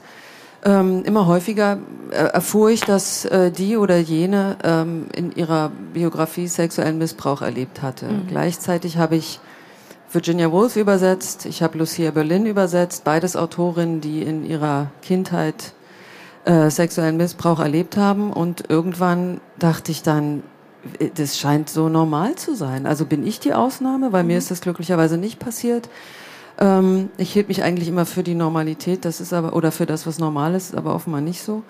ähm, 0.63 1.04
immer 1.04 1.28
häufiger 1.28 1.80
äh, 2.12 2.16
erfuhr 2.16 2.69
ich, 2.69 2.81
dass 2.81 3.25
äh, 3.25 3.52
die 3.52 3.78
oder 3.78 3.98
jene 3.98 4.57
ähm, 4.63 5.07
in 5.13 5.31
ihrer 5.31 5.72
Biografie 5.94 6.48
sexuellen 6.48 6.98
Missbrauch 6.98 7.42
erlebt 7.42 7.81
hatte. 7.81 8.06
Mhm. 8.06 8.28
Gleichzeitig 8.28 8.98
habe 8.98 9.16
ich 9.16 9.40
Virginia 10.16 10.52
Woolf 10.52 10.78
übersetzt, 10.78 11.46
ich 11.46 11.62
habe 11.62 11.78
Lucia 11.78 12.10
Berlin 12.12 12.46
übersetzt, 12.46 13.04
beides 13.04 13.36
Autorinnen, 13.36 14.02
die 14.02 14.24
in 14.24 14.46
ihrer 14.46 14.90
Kindheit 15.02 15.74
äh, 16.46 16.70
sexuellen 16.70 17.18
Missbrauch 17.18 17.60
erlebt 17.60 17.98
haben. 17.98 18.32
Und 18.32 18.70
irgendwann 18.70 19.42
dachte 19.60 19.92
ich 19.92 20.02
dann, 20.04 20.44
äh, 21.00 21.10
das 21.14 21.38
scheint 21.38 21.70
so 21.70 21.90
normal 21.90 22.36
zu 22.36 22.56
sein. 22.56 22.86
Also 22.86 23.06
bin 23.06 23.26
ich 23.28 23.40
die 23.40 23.54
Ausnahme, 23.54 24.14
weil 24.14 24.24
mhm. 24.24 24.28
mir 24.28 24.38
ist 24.38 24.52
das 24.52 24.62
glücklicherweise 24.62 25.18
nicht 25.18 25.38
passiert. 25.38 25.90
Ähm, 26.60 27.10
ich 27.18 27.34
hielt 27.34 27.50
mich 27.50 27.64
eigentlich 27.64 27.90
immer 27.90 28.06
für 28.06 28.24
die 28.24 28.36
Normalität, 28.36 29.06
das 29.06 29.20
ist 29.20 29.34
aber, 29.34 29.56
oder 29.56 29.72
für 29.72 29.86
das, 29.86 30.08
was 30.08 30.20
normal 30.20 30.56
ist, 30.56 30.76
aber 30.76 30.96
offenbar 30.96 31.22
nicht 31.22 31.42
so. 31.42 31.64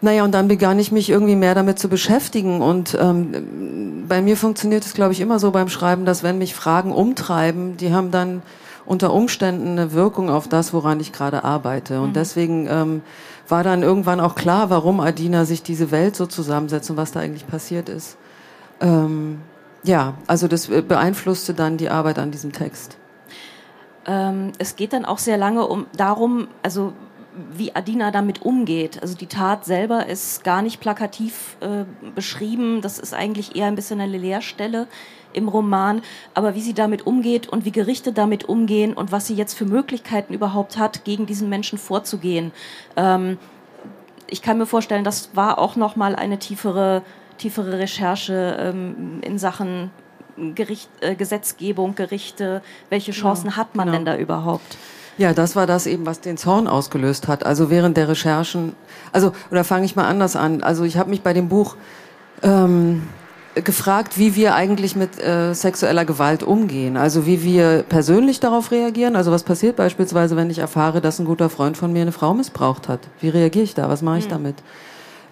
Naja, 0.00 0.22
und 0.24 0.32
dann 0.32 0.46
begann 0.46 0.78
ich 0.78 0.92
mich 0.92 1.10
irgendwie 1.10 1.34
mehr 1.34 1.56
damit 1.56 1.78
zu 1.78 1.88
beschäftigen. 1.88 2.60
Und 2.60 2.96
ähm, 3.00 3.77
bei 4.08 4.22
mir 4.22 4.36
funktioniert 4.36 4.84
es, 4.84 4.94
glaube 4.94 5.12
ich, 5.12 5.20
immer 5.20 5.38
so 5.38 5.50
beim 5.50 5.68
Schreiben, 5.68 6.04
dass 6.04 6.22
wenn 6.22 6.38
mich 6.38 6.54
Fragen 6.54 6.92
umtreiben, 6.92 7.76
die 7.76 7.92
haben 7.92 8.10
dann 8.10 8.42
unter 8.86 9.12
Umständen 9.12 9.78
eine 9.78 9.92
Wirkung 9.92 10.30
auf 10.30 10.48
das, 10.48 10.72
woran 10.72 10.98
ich 10.98 11.12
gerade 11.12 11.44
arbeite. 11.44 12.00
Und 12.00 12.10
mhm. 12.10 12.14
deswegen 12.14 12.66
ähm, 12.68 13.02
war 13.46 13.62
dann 13.62 13.82
irgendwann 13.82 14.20
auch 14.20 14.34
klar, 14.34 14.70
warum 14.70 15.00
Adina 15.00 15.44
sich 15.44 15.62
diese 15.62 15.90
Welt 15.90 16.16
so 16.16 16.26
zusammensetzt 16.26 16.90
und 16.90 16.96
was 16.96 17.12
da 17.12 17.20
eigentlich 17.20 17.46
passiert 17.46 17.88
ist. 17.88 18.16
Ähm, 18.80 19.40
ja, 19.82 20.14
also 20.26 20.48
das 20.48 20.68
beeinflusste 20.68 21.54
dann 21.54 21.76
die 21.76 21.90
Arbeit 21.90 22.18
an 22.18 22.30
diesem 22.30 22.52
Text. 22.52 22.96
Ähm, 24.06 24.52
es 24.58 24.76
geht 24.76 24.94
dann 24.94 25.04
auch 25.04 25.18
sehr 25.18 25.36
lange 25.36 25.66
um 25.66 25.86
darum, 25.96 26.48
also 26.62 26.94
wie 27.52 27.74
Adina 27.74 28.10
damit 28.10 28.42
umgeht. 28.42 29.00
Also 29.02 29.16
die 29.16 29.26
Tat 29.26 29.64
selber 29.64 30.06
ist 30.06 30.44
gar 30.44 30.62
nicht 30.62 30.80
plakativ 30.80 31.56
äh, 31.60 31.84
beschrieben. 32.14 32.80
Das 32.80 32.98
ist 32.98 33.14
eigentlich 33.14 33.56
eher 33.56 33.66
ein 33.66 33.74
bisschen 33.74 34.00
eine 34.00 34.18
Leerstelle 34.18 34.86
im 35.32 35.48
Roman. 35.48 36.02
Aber 36.34 36.54
wie 36.54 36.60
sie 36.60 36.74
damit 36.74 37.06
umgeht 37.06 37.48
und 37.48 37.64
wie 37.64 37.70
Gerichte 37.70 38.12
damit 38.12 38.48
umgehen 38.48 38.94
und 38.94 39.12
was 39.12 39.26
sie 39.26 39.34
jetzt 39.34 39.54
für 39.54 39.66
Möglichkeiten 39.66 40.34
überhaupt 40.34 40.78
hat, 40.78 41.04
gegen 41.04 41.26
diesen 41.26 41.48
Menschen 41.48 41.78
vorzugehen. 41.78 42.52
Ähm, 42.96 43.38
ich 44.28 44.42
kann 44.42 44.58
mir 44.58 44.66
vorstellen, 44.66 45.04
das 45.04 45.30
war 45.34 45.58
auch 45.58 45.76
noch 45.76 45.96
mal 45.96 46.14
eine 46.14 46.38
tiefere, 46.38 47.02
tiefere 47.38 47.78
Recherche 47.78 48.56
ähm, 48.60 49.20
in 49.22 49.38
Sachen 49.38 49.90
Gericht, 50.54 50.88
äh, 51.00 51.14
Gesetzgebung, 51.14 51.94
Gerichte. 51.94 52.62
Welche 52.90 53.12
Chancen 53.12 53.48
genau, 53.48 53.56
hat 53.56 53.74
man 53.74 53.86
genau. 53.86 53.98
denn 53.98 54.06
da 54.06 54.16
überhaupt? 54.16 54.76
Ja, 55.18 55.34
das 55.34 55.56
war 55.56 55.66
das 55.66 55.86
eben, 55.86 56.06
was 56.06 56.20
den 56.20 56.36
Zorn 56.36 56.68
ausgelöst 56.68 57.26
hat. 57.26 57.44
Also 57.44 57.70
während 57.70 57.96
der 57.96 58.08
Recherchen, 58.08 58.74
also 59.12 59.32
oder 59.50 59.64
fange 59.64 59.84
ich 59.84 59.96
mal 59.96 60.06
anders 60.06 60.36
an. 60.36 60.62
Also 60.62 60.84
ich 60.84 60.96
habe 60.96 61.10
mich 61.10 61.22
bei 61.22 61.32
dem 61.32 61.48
Buch 61.48 61.76
ähm, 62.42 63.02
gefragt, 63.56 64.16
wie 64.16 64.36
wir 64.36 64.54
eigentlich 64.54 64.94
mit 64.94 65.20
äh, 65.20 65.54
sexueller 65.54 66.04
Gewalt 66.04 66.44
umgehen. 66.44 66.96
Also 66.96 67.26
wie 67.26 67.42
wir 67.42 67.84
persönlich 67.88 68.38
darauf 68.38 68.70
reagieren. 68.70 69.16
Also 69.16 69.32
was 69.32 69.42
passiert 69.42 69.74
beispielsweise, 69.74 70.36
wenn 70.36 70.50
ich 70.50 70.58
erfahre, 70.58 71.00
dass 71.00 71.18
ein 71.18 71.26
guter 71.26 71.50
Freund 71.50 71.76
von 71.76 71.92
mir 71.92 72.02
eine 72.02 72.12
Frau 72.12 72.32
missbraucht 72.32 72.88
hat? 72.88 73.00
Wie 73.20 73.28
reagiere 73.28 73.64
ich 73.64 73.74
da? 73.74 73.88
Was 73.88 74.02
mache 74.02 74.18
ich 74.18 74.24
hm. 74.24 74.30
damit? 74.30 74.56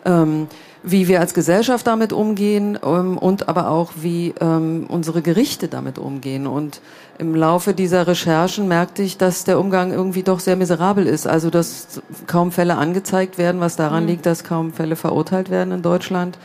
Ähm, 0.05 0.49
wie 0.89 1.09
wir 1.09 1.19
als 1.19 1.35
Gesellschaft 1.35 1.87
damit 1.89 2.13
umgehen 2.13 2.79
ähm, 2.83 3.19
und 3.19 3.49
aber 3.49 3.71
auch 3.71 3.93
wie 3.97 4.33
ähm, 4.41 4.87
unsere 4.89 5.21
Gerichte 5.21 5.67
damit 5.67 5.99
umgehen. 5.99 6.47
Und 6.47 6.81
im 7.19 7.35
Laufe 7.35 7.75
dieser 7.75 8.07
Recherchen 8.07 8.69
merkte 8.69 9.03
ich, 9.03 9.19
dass 9.19 9.43
der 9.43 9.59
Umgang 9.59 9.93
irgendwie 9.93 10.23
doch 10.23 10.39
sehr 10.39 10.55
miserabel 10.55 11.09
ist. 11.09 11.27
Also 11.27 11.51
dass 11.51 12.01
kaum 12.29 12.53
Fälle 12.53 12.77
angezeigt 12.77 13.37
werden, 13.37 13.61
was 13.61 13.75
daran 13.75 14.05
mhm. 14.05 14.11
liegt, 14.11 14.27
dass 14.27 14.45
kaum 14.45 14.73
Fälle 14.73 14.95
verurteilt 14.95 15.51
werden 15.51 15.73
in 15.73 15.83
Deutschland. 15.83 16.39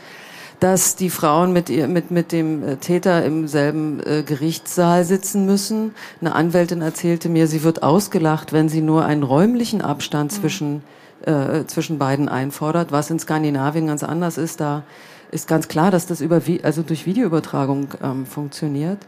Dass 0.58 0.96
die 0.96 1.10
Frauen 1.10 1.52
mit, 1.52 1.70
ihr, 1.70 1.86
mit, 1.86 2.10
mit 2.10 2.32
dem 2.32 2.66
äh, 2.66 2.76
Täter 2.76 3.24
im 3.24 3.46
selben 3.46 4.00
äh, 4.00 4.24
Gerichtssaal 4.24 5.04
sitzen 5.04 5.46
müssen. 5.46 5.94
Eine 6.20 6.34
Anwältin 6.34 6.82
erzählte 6.82 7.28
mir, 7.28 7.46
sie 7.46 7.62
wird 7.62 7.84
ausgelacht, 7.84 8.52
wenn 8.52 8.68
sie 8.68 8.80
nur 8.80 9.04
einen 9.04 9.22
räumlichen 9.22 9.82
Abstand 9.82 10.32
mhm. 10.32 10.36
zwischen, 10.36 10.82
äh, 11.26 11.66
zwischen 11.66 11.98
beiden 11.98 12.28
einfordert, 12.28 12.92
was 12.92 13.10
in 13.10 13.18
Skandinavien 13.18 13.86
ganz 13.86 14.02
anders 14.02 14.38
ist. 14.38 14.60
Da 14.60 14.84
ist 15.30 15.48
ganz 15.48 15.68
klar, 15.68 15.90
dass 15.90 16.06
das 16.06 16.20
über, 16.20 16.40
also 16.62 16.82
durch 16.82 17.06
Videoübertragung 17.06 17.88
ähm, 18.02 18.26
funktioniert. 18.26 18.98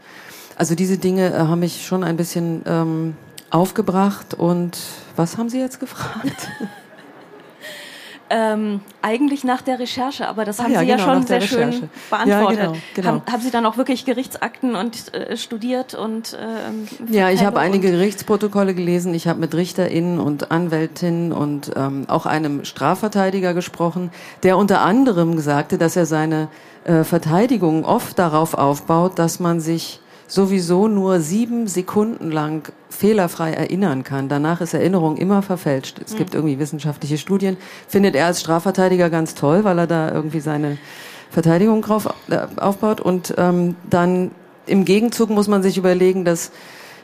Also 0.55 0.75
diese 0.75 0.97
Dinge 0.97 1.33
äh, 1.33 1.37
haben 1.37 1.59
mich 1.59 1.85
schon 1.85 2.03
ein 2.03 2.17
bisschen 2.17 2.61
ähm, 2.65 3.15
aufgebracht. 3.49 4.33
Und 4.33 4.77
was 5.15 5.37
haben 5.37 5.49
Sie 5.49 5.59
jetzt 5.59 5.79
gefragt? 5.79 6.49
Ähm, 8.37 8.81
eigentlich 9.01 9.45
nach 9.45 9.61
der 9.61 9.79
Recherche, 9.79 10.27
aber 10.27 10.43
das 10.43 10.59
haben 10.59 10.73
ja, 10.73 10.81
Sie 10.81 10.87
genau, 10.87 10.97
ja 10.97 11.05
schon 11.05 11.25
sehr 11.25 11.39
schön 11.39 11.89
beantwortet. 12.09 12.57
Ja, 12.59 12.65
genau, 12.65 12.77
genau. 12.93 13.07
Haben, 13.07 13.21
haben, 13.31 13.41
Sie 13.41 13.49
dann 13.49 13.65
auch 13.65 13.77
wirklich 13.77 14.03
Gerichtsakten 14.03 14.75
und 14.75 15.13
äh, 15.13 15.37
studiert 15.37 15.93
und 15.93 16.37
ähm, 16.37 16.85
Ja, 17.09 17.29
ich 17.29 17.45
habe 17.45 17.61
einige 17.61 17.91
Gerichtsprotokolle 17.91 18.75
gelesen. 18.75 19.13
Ich 19.13 19.29
habe 19.29 19.39
mit 19.39 19.55
RichterInnen 19.55 20.19
und 20.19 20.51
Anwältinnen 20.51 21.31
und 21.31 21.71
ähm, 21.77 22.09
auch 22.09 22.25
einem 22.25 22.65
Strafverteidiger 22.65 23.53
gesprochen, 23.53 24.11
der 24.43 24.57
unter 24.57 24.81
anderem 24.81 25.39
sagte, 25.39 25.77
dass 25.77 25.95
er 25.95 26.05
seine 26.05 26.49
äh, 26.83 27.05
Verteidigung 27.05 27.85
oft 27.85 28.19
darauf 28.19 28.53
aufbaut, 28.53 29.17
dass 29.17 29.39
man 29.39 29.61
sich 29.61 30.01
sowieso 30.27 30.87
nur 30.87 31.19
sieben 31.19 31.67
Sekunden 31.67 32.31
lang 32.31 32.71
fehlerfrei 32.89 33.53
erinnern 33.53 34.03
kann. 34.03 34.29
Danach 34.29 34.61
ist 34.61 34.73
Erinnerung 34.73 35.17
immer 35.17 35.41
verfälscht. 35.41 35.99
Es 36.03 36.15
gibt 36.15 36.33
irgendwie 36.33 36.59
wissenschaftliche 36.59 37.17
Studien. 37.17 37.57
Findet 37.87 38.15
er 38.15 38.27
als 38.27 38.41
Strafverteidiger 38.41 39.09
ganz 39.09 39.35
toll, 39.35 39.63
weil 39.63 39.77
er 39.79 39.87
da 39.87 40.11
irgendwie 40.11 40.39
seine 40.39 40.77
Verteidigung 41.29 41.81
drauf 41.81 42.07
äh, 42.29 42.39
aufbaut. 42.57 43.01
Und 43.01 43.33
ähm, 43.37 43.75
dann 43.89 44.31
im 44.65 44.85
Gegenzug 44.85 45.29
muss 45.29 45.47
man 45.47 45.61
sich 45.61 45.77
überlegen, 45.77 46.25
dass 46.25 46.51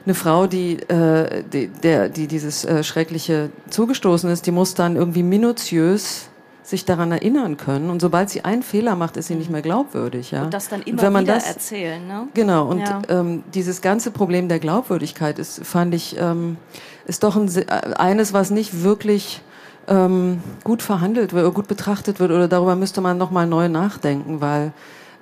eine 0.06 0.16
Frau, 0.16 0.48
die, 0.48 0.78
äh, 0.90 1.44
die, 1.44 1.68
der, 1.68 2.10
die 2.10 2.28
dieses 2.28 2.66
äh, 2.66 2.84
Schreckliche 2.84 3.52
zugestoßen 3.70 4.30
ist, 4.32 4.48
die 4.48 4.52
muss 4.52 4.74
dann 4.74 4.96
irgendwie 4.96 5.22
minutiös 5.22 6.31
sich 6.64 6.86
daran 6.86 7.12
erinnern 7.12 7.58
können. 7.58 7.90
Und 7.90 8.02
sobald 8.02 8.30
sie 8.30 8.46
einen 8.46 8.64
Fehler 8.64 8.96
macht, 8.96 9.18
ist 9.18 9.28
sie 9.28 9.36
nicht 9.36 9.50
mehr 9.50 9.62
glaubwürdig. 9.62 10.32
Ja? 10.32 10.44
Und 10.44 10.54
das 10.54 10.70
dann 10.70 10.82
immer 10.84 11.02
Wenn 11.02 11.14
man 11.14 11.24
wieder 11.24 11.36
das, 11.36 11.48
erzählen. 11.48 12.06
Ne? 12.06 12.28
Genau. 12.34 12.68
Und 12.68 12.82
ja. 12.82 13.02
ähm, 13.10 13.44
dieses 13.54 13.82
ganze 13.82 14.12
Problem 14.12 14.48
der 14.48 14.60
Glaubwürdigkeit 14.60 15.40
ist, 15.40 15.66
fand 15.66 15.94
ich, 15.96 16.18
ähm, 16.20 16.58
ist 17.06 17.24
doch 17.24 17.36
ein, 17.36 17.50
eines, 17.98 18.34
was 18.34 18.52
nicht 18.52 18.84
wirklich 18.84 19.42
ähm, 19.88 20.42
gut 20.64 20.82
verhandelt 20.82 21.34
wird 21.34 21.46
oder 21.46 21.54
gut 21.54 21.68
betrachtet 21.68 22.20
wird. 22.20 22.32
Oder 22.32 22.48
darüber 22.48 22.76
müsste 22.76 23.02
man 23.02 23.18
nochmal 23.18 23.48
neu 23.48 23.68
nachdenken, 23.68 24.42
weil 24.42 24.72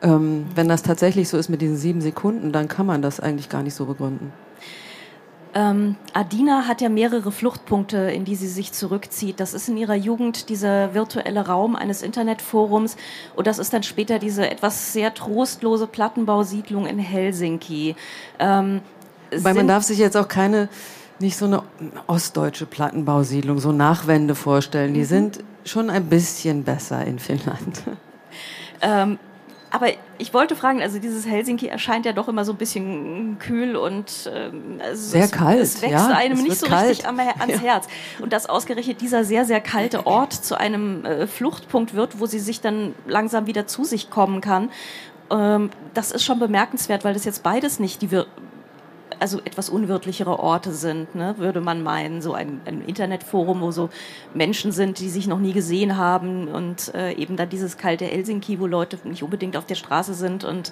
ähm, 0.01 0.45
wenn 0.55 0.67
das 0.67 0.83
tatsächlich 0.83 1.29
so 1.29 1.37
ist 1.37 1.49
mit 1.49 1.61
diesen 1.61 1.77
sieben 1.77 2.01
Sekunden, 2.01 2.51
dann 2.51 2.67
kann 2.67 2.85
man 2.85 3.01
das 3.01 3.19
eigentlich 3.19 3.49
gar 3.49 3.63
nicht 3.63 3.75
so 3.75 3.85
begründen. 3.85 4.31
Ähm, 5.55 5.95
Adina 6.13 6.67
hat 6.67 6.81
ja 6.81 6.89
mehrere 6.89 7.31
Fluchtpunkte, 7.31 7.97
in 7.97 8.23
die 8.23 8.35
sie 8.35 8.47
sich 8.47 8.71
zurückzieht. 8.71 9.39
Das 9.39 9.53
ist 9.53 9.67
in 9.67 9.77
ihrer 9.77 9.95
Jugend 9.95 10.49
dieser 10.49 10.93
virtuelle 10.93 11.47
Raum 11.47 11.75
eines 11.75 12.03
Internetforums 12.03 12.97
und 13.35 13.47
das 13.47 13.57
ist 13.57 13.73
dann 13.73 13.81
später 13.81 14.19
diese 14.19 14.49
etwas 14.49 14.93
sehr 14.93 15.13
trostlose 15.13 15.87
Plattenbausiedlung 15.87 16.85
in 16.85 16.99
Helsinki. 16.99 17.95
Ähm, 18.37 18.81
Weil 19.35 19.55
man 19.55 19.67
darf 19.67 19.83
sich 19.83 19.97
jetzt 19.97 20.17
auch 20.17 20.27
keine, 20.27 20.69
nicht 21.19 21.35
so 21.35 21.45
eine 21.45 21.63
ostdeutsche 22.05 22.67
Plattenbausiedlung, 22.67 23.57
so 23.57 23.71
Nachwände 23.71 24.35
vorstellen. 24.35 24.93
Die 24.93 25.01
mhm. 25.01 25.05
sind 25.05 25.43
schon 25.65 25.89
ein 25.89 26.05
bisschen 26.05 26.63
besser 26.63 27.05
in 27.05 27.17
Finnland. 27.17 27.83
Ähm, 28.81 29.19
aber 29.71 29.87
ich 30.17 30.33
wollte 30.33 30.55
fragen, 30.55 30.81
also 30.81 30.99
dieses 30.99 31.25
Helsinki 31.25 31.67
erscheint 31.67 32.05
ja 32.05 32.13
doch 32.13 32.27
immer 32.27 32.43
so 32.43 32.53
ein 32.53 32.57
bisschen 32.57 33.37
kühl 33.39 33.75
und 33.75 34.29
ähm, 34.33 34.79
also 34.83 35.11
sehr 35.11 35.25
es, 35.25 35.31
kalt. 35.31 35.59
Es 35.59 35.81
wächst 35.81 35.93
ja, 35.93 36.07
einem 36.07 36.41
nicht 36.41 36.57
so 36.57 36.67
kalt. 36.67 36.89
richtig 36.89 37.07
am, 37.07 37.19
ans 37.19 37.53
ja. 37.55 37.59
Herz. 37.59 37.87
Und 38.19 38.33
dass 38.33 38.47
ausgerechnet 38.47 39.01
dieser 39.01 39.23
sehr, 39.23 39.45
sehr 39.45 39.61
kalte 39.61 40.07
Ort 40.07 40.33
zu 40.33 40.59
einem 40.59 41.05
äh, 41.05 41.27
Fluchtpunkt 41.27 41.93
wird, 41.93 42.19
wo 42.19 42.25
sie 42.25 42.39
sich 42.39 42.61
dann 42.61 42.95
langsam 43.07 43.45
wieder 43.47 43.67
zu 43.67 43.83
sich 43.83 44.09
kommen 44.09 44.41
kann, 44.41 44.69
ähm, 45.29 45.69
das 45.93 46.11
ist 46.11 46.23
schon 46.23 46.39
bemerkenswert, 46.39 47.03
weil 47.03 47.13
das 47.13 47.25
jetzt 47.25 47.43
beides 47.43 47.79
nicht 47.79 48.01
die 48.01 48.11
also 49.19 49.39
etwas 49.39 49.69
unwirtlichere 49.69 50.39
Orte 50.39 50.71
sind, 50.73 51.13
ne, 51.15 51.35
würde 51.37 51.61
man 51.61 51.83
meinen. 51.83 52.21
So 52.21 52.33
ein, 52.33 52.61
ein 52.65 52.81
Internetforum, 52.81 53.61
wo 53.61 53.71
so 53.71 53.89
Menschen 54.33 54.71
sind, 54.71 54.99
die 54.99 55.09
sich 55.09 55.27
noch 55.27 55.39
nie 55.39 55.53
gesehen 55.53 55.97
haben 55.97 56.47
und 56.47 56.93
äh, 56.95 57.13
eben 57.13 57.35
dann 57.35 57.49
dieses 57.49 57.77
kalte 57.77 58.05
Helsinki, 58.05 58.59
wo 58.59 58.67
Leute 58.67 58.97
nicht 59.03 59.23
unbedingt 59.23 59.57
auf 59.57 59.65
der 59.65 59.75
Straße 59.75 60.13
sind 60.13 60.43
und 60.43 60.71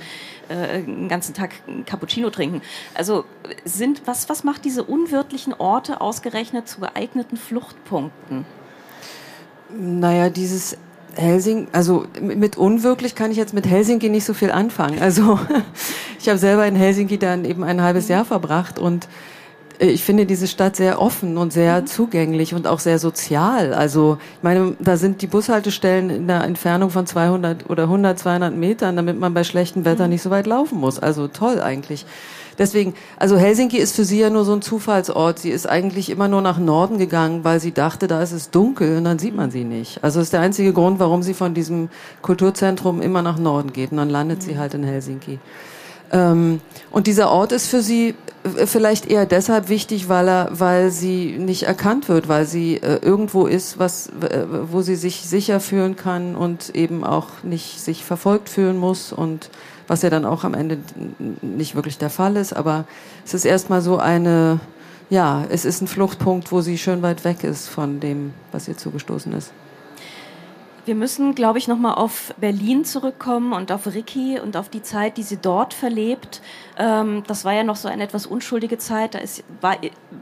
äh, 0.50 0.82
den 0.82 1.10
ganzen 1.10 1.34
Tag 1.34 1.56
Cappuccino 1.86 2.30
trinken. 2.30 2.62
Also 2.94 3.26
sind, 3.66 4.04
was, 4.06 4.30
was 4.30 4.44
macht 4.44 4.66
diese 4.66 4.84
unwirtlichen 4.84 5.54
Orte 5.54 6.02
ausgerechnet 6.02 6.68
zu 6.68 6.82
geeigneten 6.82 7.38
Fluchtpunkten? 7.38 8.46
Naja, 9.70 10.30
dieses 10.30 10.78
Helsinki, 11.18 11.68
also 11.72 12.06
mit 12.22 12.58
unwirklich 12.58 13.16
kann 13.16 13.32
ich 13.32 13.38
jetzt 13.38 13.54
mit 13.54 13.68
Helsinki 13.68 14.10
nicht 14.10 14.26
so 14.26 14.34
viel 14.34 14.52
anfangen. 14.52 15.00
Also 15.00 15.40
ich 16.20 16.30
habe 16.30 16.38
selber 16.38 16.66
in 16.66 16.76
Helsinki 16.76 17.18
dann 17.18 17.46
eben 17.46 17.64
ein 17.64 17.82
halbes 17.82 18.08
Jahr 18.08 18.26
verbracht 18.26 18.80
und 18.80 19.08
ich 19.80 20.04
finde 20.04 20.26
diese 20.26 20.48
Stadt 20.48 20.76
sehr 20.76 21.02
offen 21.02 21.38
und 21.38 21.54
sehr 21.54 21.82
mhm. 21.82 21.88
zugänglich 21.88 22.54
und 22.54 22.68
auch 22.68 22.80
sehr 22.80 23.00
sozial. 23.00 23.74
Also 23.74 24.18
ich 24.38 24.44
meine, 24.44 24.76
da 24.80 24.98
sind 24.98 25.22
die 25.22 25.28
Bushaltestellen 25.28 26.10
in 26.10 26.28
der 26.28 26.44
Entfernung 26.44 26.90
von 26.90 27.06
200 27.06 27.70
oder 27.70 27.84
100, 27.84 28.18
200 28.18 28.56
Metern, 28.56 28.96
damit 28.96 29.20
man 29.20 29.34
bei 29.34 29.44
schlechtem 29.44 29.86
Wetter 29.86 30.06
mhm. 30.06 30.12
nicht 30.12 30.22
so 30.22 30.30
weit 30.30 30.48
laufen 30.48 30.80
muss. 30.80 31.00
Also 31.00 31.28
toll 31.28 31.62
eigentlich. 31.62 32.06
Deswegen, 32.58 32.96
also 33.18 33.38
Helsinki 33.38 33.78
ist 33.78 33.96
für 33.96 34.04
sie 34.04 34.20
ja 34.20 34.32
nur 34.32 34.44
so 34.44 34.54
ein 34.54 34.64
Zufallsort. 34.64 35.38
Sie 35.38 35.52
ist 35.52 35.70
eigentlich 35.70 36.10
immer 36.10 36.28
nur 36.28 36.42
nach 36.42 36.58
Norden 36.58 36.98
gegangen, 36.98 37.44
weil 37.44 37.60
sie 37.60 37.72
dachte, 37.72 38.08
da 38.08 38.22
ist 38.24 38.32
es 38.32 38.50
dunkel 38.50 38.98
und 38.98 39.04
dann 39.04 39.20
sieht 39.20 39.36
man 39.36 39.52
sie 39.52 39.64
nicht. 39.64 40.04
Also 40.04 40.20
das 40.20 40.28
ist 40.28 40.34
der 40.34 40.42
einzige 40.42 40.74
Grund, 40.74 40.98
warum 40.98 41.22
sie 41.22 41.36
von 41.36 41.54
diesem 41.54 41.90
Kulturzentrum 42.24 43.02
immer 43.02 43.22
nach 43.22 43.38
Norden 43.38 43.74
geht 43.74 43.92
und 43.92 43.98
dann 43.98 44.10
landet 44.10 44.42
sie 44.42 44.58
halt 44.58 44.74
in 44.74 44.84
Helsinki. 44.84 45.38
Ähm, 46.12 46.62
und 46.92 47.08
dieser 47.08 47.30
Ort 47.30 47.52
ist 47.52 47.68
für 47.68 47.82
sie 47.82 48.16
äh, 48.56 48.66
vielleicht 48.66 49.06
eher 49.06 49.26
deshalb 49.26 49.70
wichtig, 49.70 50.10
weil 50.10 50.28
er, 50.28 50.50
weil 50.52 50.92
sie 50.92 51.38
nicht 51.38 51.64
erkannt 51.64 52.10
wird, 52.10 52.28
weil 52.28 52.46
sie 52.46 52.78
äh, 52.78 53.00
irgendwo 53.02 53.48
ist, 53.48 53.80
was, 53.80 54.08
äh, 54.08 54.46
wo 54.72 54.82
sie 54.82 54.96
sich 54.96 55.28
sicher 55.28 55.60
fühlen 55.60 55.96
kann 55.96 56.36
und 56.36 56.76
eben 56.76 57.04
auch 57.04 57.44
nicht 57.44 57.80
sich 57.82 58.04
verfolgt 58.06 58.50
fühlen 58.50 58.78
muss 58.78 59.12
und 59.12 59.50
was 59.88 60.02
ja 60.02 60.10
dann 60.10 60.26
auch 60.26 60.44
am 60.44 60.54
Ende 60.54 60.80
nicht 61.42 61.76
wirklich 61.76 61.98
der 61.98 62.10
Fall 62.10 62.36
ist, 62.36 62.54
aber 62.54 62.86
es 63.26 63.34
ist 63.34 63.46
erstmal 63.46 63.82
so 63.82 63.98
eine, 63.98 64.60
ja, 65.10 65.46
es 65.50 65.64
ist 65.64 65.82
ein 65.82 65.88
Fluchtpunkt, 65.88 66.52
wo 66.52 66.62
sie 66.62 66.78
schön 66.78 67.02
weit 67.02 67.24
weg 67.24 67.44
ist 67.44 67.70
von 67.70 68.02
dem, 68.02 68.34
was 68.52 68.68
ihr 68.68 68.76
zugestoßen 68.76 69.32
ist. 69.34 69.52
Wir 70.88 70.96
müssen, 70.96 71.36
glaube 71.36 71.58
ich, 71.58 71.68
nochmal 71.68 71.96
auf 71.96 72.34
Berlin 72.38 72.86
zurückkommen 72.86 73.52
und 73.52 73.74
auf 73.74 73.88
Ricky 73.88 74.40
und 74.40 74.56
auf 74.56 74.70
die 74.70 74.82
Zeit, 74.82 75.18
die 75.18 75.24
sie 75.24 75.36
dort 75.36 75.74
verlebt. 75.74 76.42
Ähm, 76.78 77.24
das 77.28 77.44
war 77.44 77.52
ja 77.52 77.66
noch 77.66 77.76
so 77.76 77.90
eine 77.90 78.04
etwas 78.04 78.26
unschuldige 78.26 78.78
Zeit. 78.78 79.14
Da 79.14 79.20
ist, 79.20 79.44
war, 79.60 79.76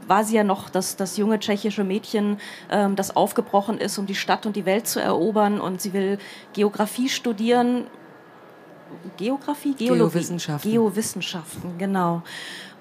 war 0.08 0.24
sie 0.24 0.34
ja 0.34 0.42
noch 0.42 0.68
das, 0.68 0.96
das 0.96 1.18
junge 1.18 1.38
tschechische 1.38 1.84
Mädchen, 1.84 2.38
ähm, 2.68 2.96
das 2.96 3.14
aufgebrochen 3.14 3.78
ist, 3.78 3.96
um 3.96 4.06
die 4.06 4.16
Stadt 4.16 4.44
und 4.44 4.56
die 4.56 4.66
Welt 4.66 4.88
zu 4.88 5.00
erobern. 5.00 5.60
Und 5.60 5.80
sie 5.80 5.92
will 5.92 6.18
Geografie 6.52 7.08
studieren, 7.08 7.86
Geografie, 9.16 9.74
Geologie, 9.74 9.98
Geowissenschaften. 10.00 10.70
Geowissenschaften, 10.72 11.78
genau. 11.78 12.22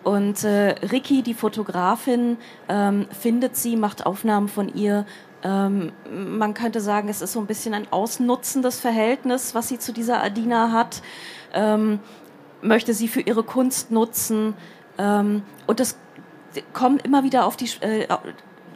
Und 0.03 0.43
äh, 0.43 0.75
Ricky, 0.91 1.21
die 1.21 1.35
Fotografin, 1.35 2.37
ähm, 2.67 3.05
findet 3.11 3.55
sie, 3.55 3.75
macht 3.75 4.07
Aufnahmen 4.07 4.47
von 4.47 4.73
ihr. 4.73 5.05
Ähm, 5.45 5.91
man 6.11 6.55
könnte 6.55 6.81
sagen, 6.81 7.07
es 7.07 7.21
ist 7.21 7.33
so 7.33 7.39
ein 7.39 7.45
bisschen 7.45 7.75
ein 7.75 7.87
ausnutzendes 7.91 8.79
Verhältnis, 8.79 9.53
was 9.53 9.67
sie 9.67 9.77
zu 9.77 9.93
dieser 9.93 10.23
Adina 10.23 10.71
hat. 10.71 11.03
Ähm, 11.53 11.99
möchte 12.61 12.95
sie 12.95 13.07
für 13.07 13.21
ihre 13.21 13.43
Kunst 13.43 13.91
nutzen. 13.91 14.55
Ähm, 14.97 15.43
und 15.67 15.79
es 15.79 15.97
kommt 16.73 17.05
immer 17.05 17.23
wieder 17.23 17.45
auf 17.45 17.57
die, 17.57 17.69
äh, 17.81 18.07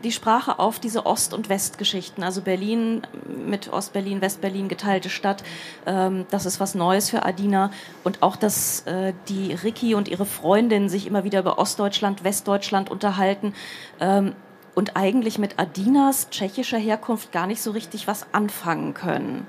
die 0.04 0.12
Sprache 0.12 0.60
auf 0.60 0.80
diese 0.80 1.08
Ost- 1.08 1.34
und 1.34 1.50
Westgeschichten. 1.50 2.24
Also 2.24 2.42
Berlin 2.42 3.02
mit 3.48 3.74
Ostberlin, 3.74 4.22
Westberlin 4.22 4.68
geteilte 4.68 5.10
Stadt. 5.10 5.44
Ähm, 5.88 6.28
das 6.30 6.46
ist 6.46 6.60
was 6.60 6.76
Neues 6.76 7.10
für 7.10 7.26
Adina. 7.26 7.72
Und 8.04 8.22
auch, 8.22 8.36
dass 8.36 8.82
äh, 8.82 9.14
die 9.28 9.54
Ricky 9.54 9.96
und 9.96 10.08
ihre 10.08 10.28
Freundin 10.28 10.88
sich 10.88 11.08
immer 11.08 11.24
wieder 11.24 11.40
über 11.40 11.58
Ostdeutschland, 11.58 12.24
Westdeutschland 12.24 12.92
unterhalten. 12.92 13.56
Ähm, 14.00 14.36
und 14.76 14.96
eigentlich 14.96 15.40
mit 15.40 15.60
Adinas 15.60 16.30
tschechischer 16.30 16.78
Herkunft 16.78 17.32
gar 17.32 17.48
nicht 17.48 17.62
so 17.62 17.72
richtig 17.72 18.08
was 18.08 18.26
anfangen 18.32 18.94
können. 18.94 19.48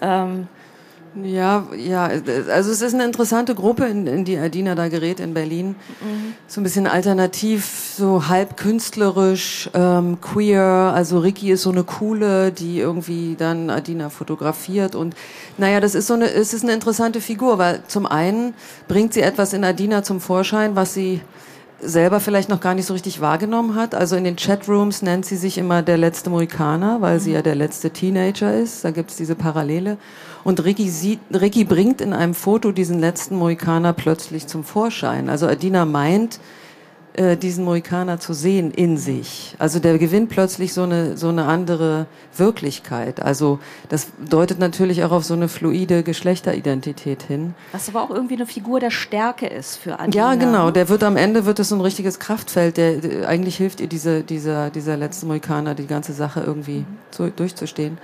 Ähm, 0.00 0.48
ja, 1.24 1.66
ja, 1.76 2.04
also 2.06 2.70
es 2.70 2.82
ist 2.82 2.94
eine 2.94 3.04
interessante 3.04 3.54
Gruppe, 3.54 3.86
in, 3.86 4.06
in 4.06 4.24
die 4.24 4.36
Adina 4.36 4.74
da 4.74 4.88
gerät 4.88 5.20
in 5.20 5.34
Berlin. 5.34 5.68
Mhm. 6.00 6.34
So 6.46 6.60
ein 6.60 6.64
bisschen 6.64 6.86
alternativ, 6.86 7.94
so 7.96 8.28
halb 8.28 8.56
künstlerisch, 8.56 9.70
ähm, 9.74 10.20
queer. 10.20 10.62
Also 10.62 11.18
Ricky 11.18 11.50
ist 11.50 11.62
so 11.62 11.70
eine 11.70 11.84
coole, 11.84 12.52
die 12.52 12.78
irgendwie 12.78 13.36
dann 13.36 13.70
Adina 13.70 14.10
fotografiert 14.10 14.94
und 14.94 15.16
naja, 15.56 15.80
das 15.80 15.94
ist 15.94 16.06
so 16.06 16.14
eine, 16.14 16.30
es 16.30 16.54
ist 16.54 16.62
eine 16.62 16.72
interessante 16.72 17.20
Figur, 17.20 17.58
weil 17.58 17.82
zum 17.88 18.06
einen 18.06 18.54
bringt 18.86 19.14
sie 19.14 19.22
etwas 19.22 19.52
in 19.52 19.64
Adina 19.64 20.02
zum 20.02 20.20
Vorschein, 20.20 20.76
was 20.76 20.94
sie 20.94 21.20
selber 21.80 22.20
vielleicht 22.20 22.48
noch 22.48 22.60
gar 22.60 22.74
nicht 22.74 22.86
so 22.86 22.92
richtig 22.92 23.20
wahrgenommen 23.20 23.74
hat. 23.74 23.94
Also 23.94 24.16
in 24.16 24.24
den 24.24 24.36
Chatrooms 24.36 25.02
nennt 25.02 25.26
sie 25.26 25.36
sich 25.36 25.58
immer 25.58 25.82
der 25.82 25.96
letzte 25.96 26.30
Mohikaner, 26.30 27.00
weil 27.00 27.20
sie 27.20 27.32
ja 27.32 27.42
der 27.42 27.54
letzte 27.54 27.90
Teenager 27.90 28.54
ist. 28.54 28.84
Da 28.84 28.90
gibt 28.90 29.10
es 29.10 29.16
diese 29.16 29.34
Parallele. 29.34 29.96
Und 30.44 30.64
Ricky, 30.64 30.88
sieht, 30.90 31.20
Ricky 31.32 31.64
bringt 31.64 32.00
in 32.00 32.12
einem 32.12 32.34
Foto 32.34 32.72
diesen 32.72 32.98
letzten 32.98 33.36
Mohikaner 33.36 33.92
plötzlich 33.92 34.46
zum 34.46 34.64
Vorschein. 34.64 35.28
Also 35.28 35.46
Adina 35.46 35.84
meint, 35.84 36.40
äh, 37.14 37.36
diesen 37.36 37.64
Mohikaner 37.64 38.20
zu 38.20 38.32
sehen 38.32 38.70
in 38.70 38.96
sich. 38.96 39.56
Also 39.58 39.80
der 39.80 39.98
gewinnt 39.98 40.28
plötzlich 40.28 40.72
so 40.72 40.82
eine, 40.82 41.16
so 41.16 41.28
eine 41.28 41.46
andere 41.46 42.06
Wirklichkeit. 42.36 43.20
Also 43.20 43.58
das 43.88 44.08
deutet 44.28 44.58
natürlich 44.58 45.02
auch 45.04 45.10
auf 45.10 45.24
so 45.24 45.34
eine 45.34 45.48
fluide 45.48 46.02
Geschlechteridentität 46.02 47.22
hin. 47.22 47.54
Was 47.72 47.88
aber 47.88 48.02
auch 48.02 48.10
irgendwie 48.10 48.34
eine 48.34 48.46
Figur 48.46 48.78
der 48.78 48.90
Stärke 48.90 49.46
ist 49.46 49.76
für 49.76 49.98
Adina. 49.98 50.32
Ja, 50.32 50.34
genau. 50.36 50.70
Der 50.70 50.88
wird 50.88 51.02
am 51.02 51.16
Ende 51.16 51.44
wird 51.44 51.58
es 51.58 51.70
so 51.70 51.74
ein 51.74 51.80
richtiges 51.80 52.18
Kraftfeld. 52.18 52.76
Der, 52.76 52.96
der 52.96 53.28
eigentlich 53.28 53.56
hilft 53.56 53.80
ihr 53.80 53.88
diese, 53.88 54.22
dieser, 54.22 54.70
dieser 54.70 54.96
letzte 54.96 55.26
Mohikaner, 55.26 55.74
die 55.74 55.86
ganze 55.86 56.12
Sache 56.12 56.42
irgendwie 56.46 56.80
mhm. 56.80 56.86
zu, 57.10 57.30
durchzustehen. 57.30 57.98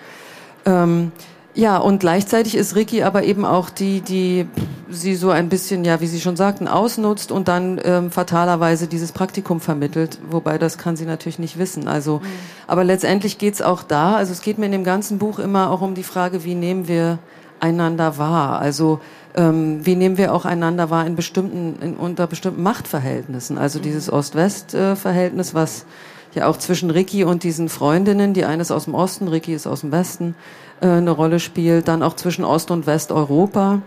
Ähm, 0.67 1.13
Ja, 1.57 1.79
und 1.79 2.01
gleichzeitig 2.01 2.57
ist 2.57 2.75
Ricky 2.75 3.05
aber 3.05 3.23
eben 3.23 3.45
auch 3.45 3.71
die, 3.71 4.01
die 4.01 4.47
sie 4.89 5.15
so 5.15 5.31
ein 5.31 5.49
bisschen, 5.49 5.85
ja, 5.85 6.01
wie 6.01 6.09
Sie 6.09 6.21
schon 6.21 6.37
sagten, 6.37 6.67
ausnutzt 6.67 7.31
und 7.31 7.47
dann 7.47 7.81
ähm, 7.85 8.11
fatalerweise 8.11 8.89
dieses 8.89 9.13
Praktikum 9.13 9.61
vermittelt. 9.61 10.19
Wobei 10.29 10.59
das 10.59 10.79
kann 10.79 10.97
sie 10.97 11.07
natürlich 11.07 11.39
nicht 11.39 11.57
wissen. 11.57 11.87
Also, 11.87 12.19
mhm. 12.19 12.27
aber 12.67 12.83
letztendlich 12.83 13.39
geht's 13.39 13.63
auch 13.63 13.85
da. 13.85 14.17
Also 14.17 14.33
es 14.33 14.43
geht 14.43 14.59
mir 14.59 14.67
in 14.67 14.73
dem 14.73 14.85
ganzen 14.85 15.19
Buch 15.19 15.39
immer 15.39 15.71
auch 15.71 15.81
um 15.81 15.95
die 15.95 16.03
Frage, 16.03 16.45
wie 16.45 16.57
nehmen 16.57 16.89
wir 16.89 17.21
einander 17.61 18.19
wahr? 18.19 18.59
Also 18.59 19.01
ähm, 19.37 19.87
wie 19.87 19.95
nehmen 19.95 20.19
wir 20.19 20.35
auch 20.35 20.45
einander 20.45 20.91
wahr 20.91 21.07
in 21.07 21.15
bestimmten, 21.15 21.77
in, 21.81 21.95
unter 21.95 22.27
bestimmten 22.27 22.65
Machtverhältnissen? 22.65 23.59
Also 23.59 23.79
mhm. 23.79 23.85
dieses 23.85 24.13
Ost-West-Verhältnis, 24.13 25.55
was 25.55 25.87
ja 26.35 26.47
auch 26.47 26.57
zwischen 26.57 26.91
Ricky 26.91 27.25
und 27.25 27.43
diesen 27.43 27.69
Freundinnen, 27.69 28.35
die 28.35 28.45
eine 28.45 28.63
ist 28.63 28.71
aus 28.71 28.85
dem 28.85 28.95
Osten, 28.95 29.29
Ricky 29.29 29.55
ist 29.55 29.67
aus 29.67 29.81
dem 29.81 29.93
Westen 29.93 30.35
äh, 30.81 30.87
eine 30.87 31.11
Rolle 31.11 31.41
spielt, 31.41 31.89
dann 31.89 32.03
auch 32.03 32.15
zwischen 32.17 32.45
Ost- 32.45 32.71
und 32.71 32.87
Westeuropa. 32.87 33.83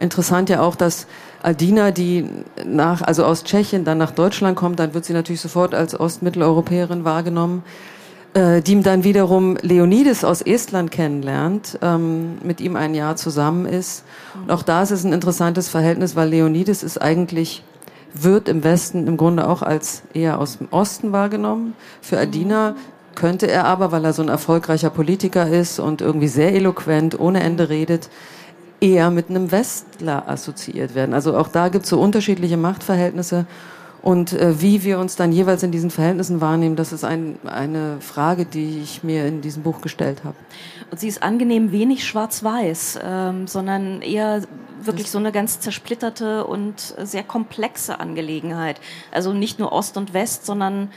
Interessant 0.00 0.48
ja 0.48 0.62
auch, 0.62 0.74
dass 0.74 1.06
Aldina, 1.42 1.90
die 1.90 2.28
nach, 2.64 3.02
also 3.02 3.24
aus 3.24 3.44
Tschechien 3.44 3.84
dann 3.84 3.98
nach 3.98 4.10
Deutschland 4.10 4.56
kommt, 4.56 4.78
dann 4.78 4.94
wird 4.94 5.04
sie 5.04 5.12
natürlich 5.12 5.40
sofort 5.40 5.74
als 5.74 5.98
Ostmitteleuropäerin 5.98 7.04
wahrgenommen, 7.04 7.62
äh, 8.34 8.62
die 8.62 8.80
dann 8.80 9.04
wiederum 9.04 9.56
Leonides 9.60 10.24
aus 10.24 10.42
Estland 10.42 10.90
kennenlernt, 10.90 11.78
ähm, 11.82 12.38
mit 12.42 12.60
ihm 12.60 12.76
ein 12.76 12.94
Jahr 12.94 13.16
zusammen 13.16 13.66
ist. 13.66 14.04
Und 14.40 14.50
auch 14.50 14.62
da 14.62 14.82
ist 14.82 14.90
es 14.90 15.04
ein 15.04 15.12
interessantes 15.12 15.68
Verhältnis, 15.68 16.16
weil 16.16 16.30
Leonides 16.30 16.82
ist 16.82 17.00
eigentlich 17.00 17.62
wird 18.14 18.48
im 18.48 18.64
Westen 18.64 19.06
im 19.06 19.16
Grunde 19.16 19.48
auch 19.48 19.62
als 19.62 20.02
eher 20.14 20.38
aus 20.38 20.58
dem 20.58 20.68
Osten 20.70 21.12
wahrgenommen. 21.12 21.74
Für 22.00 22.18
Adina 22.18 22.74
könnte 23.14 23.50
er 23.50 23.64
aber, 23.66 23.92
weil 23.92 24.04
er 24.04 24.12
so 24.12 24.22
ein 24.22 24.28
erfolgreicher 24.28 24.90
Politiker 24.90 25.48
ist 25.48 25.78
und 25.78 26.00
irgendwie 26.00 26.28
sehr 26.28 26.54
eloquent, 26.54 27.18
ohne 27.18 27.42
Ende 27.42 27.68
redet, 27.68 28.08
eher 28.80 29.10
mit 29.10 29.30
einem 29.30 29.52
Westler 29.52 30.28
assoziiert 30.28 30.94
werden. 30.94 31.14
Also 31.14 31.36
auch 31.36 31.48
da 31.48 31.68
gibt 31.68 31.84
es 31.84 31.90
so 31.90 32.00
unterschiedliche 32.00 32.56
Machtverhältnisse. 32.56 33.46
Und 34.02 34.32
äh, 34.32 34.60
wie 34.60 34.82
wir 34.82 34.98
uns 34.98 35.14
dann 35.14 35.30
jeweils 35.30 35.62
in 35.62 35.70
diesen 35.70 35.90
Verhältnissen 35.90 36.40
wahrnehmen, 36.40 36.74
das 36.74 36.92
ist 36.92 37.04
ein, 37.04 37.38
eine 37.44 38.00
Frage, 38.00 38.44
die 38.44 38.80
ich 38.80 39.04
mir 39.04 39.26
in 39.26 39.42
diesem 39.42 39.62
Buch 39.62 39.80
gestellt 39.80 40.24
habe. 40.24 40.34
Und 40.90 40.98
sie 40.98 41.06
ist 41.06 41.22
angenehm 41.22 41.70
wenig 41.70 42.04
schwarz-weiß, 42.04 42.98
ähm, 43.04 43.46
sondern 43.46 44.02
eher 44.02 44.42
wirklich 44.82 45.08
so 45.08 45.18
eine 45.18 45.30
ganz 45.30 45.60
zersplitterte 45.60 46.44
und 46.44 46.94
sehr 47.00 47.22
komplexe 47.22 48.00
Angelegenheit. 48.00 48.80
Also 49.12 49.32
nicht 49.32 49.60
nur 49.60 49.70
Ost 49.70 49.96
und 49.96 50.12
West, 50.12 50.46
sondern 50.46 50.90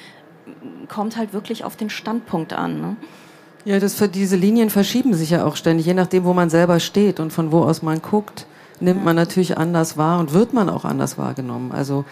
kommt 0.88 1.16
halt 1.16 1.32
wirklich 1.32 1.64
auf 1.64 1.76
den 1.76 1.92
Standpunkt 1.92 2.54
an. 2.54 2.82
Ne? 2.82 2.96
Ja, 3.66 3.80
das 3.80 3.94
für 3.94 4.08
diese 4.08 4.36
Linien 4.36 4.72
verschieben 4.72 5.14
sich 5.14 5.32
ja 5.32 5.46
auch 5.46 5.56
ständig, 5.56 5.86
je 5.86 5.94
nachdem, 5.94 6.24
wo 6.24 6.34
man 6.34 6.50
selber 6.50 6.80
steht 6.80 7.20
und 7.20 7.32
von 7.32 7.52
wo 7.52 7.64
aus 7.64 7.82
man 7.82 8.02
guckt, 8.02 8.48
nimmt 8.80 9.06
man 9.06 9.16
natürlich 9.16 9.58
anders 9.58 9.96
wahr 9.98 10.20
und 10.20 10.34
wird 10.34 10.54
man 10.54 10.70
auch 10.70 10.86
anders 10.86 11.18
wahrgenommen. 11.18 11.72
Also 11.72 12.06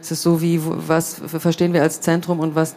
es 0.00 0.10
ist 0.10 0.22
so 0.22 0.40
wie, 0.40 0.60
was 0.62 1.20
verstehen 1.26 1.72
wir 1.72 1.82
als 1.82 2.00
Zentrum 2.00 2.40
und 2.40 2.54
was 2.54 2.74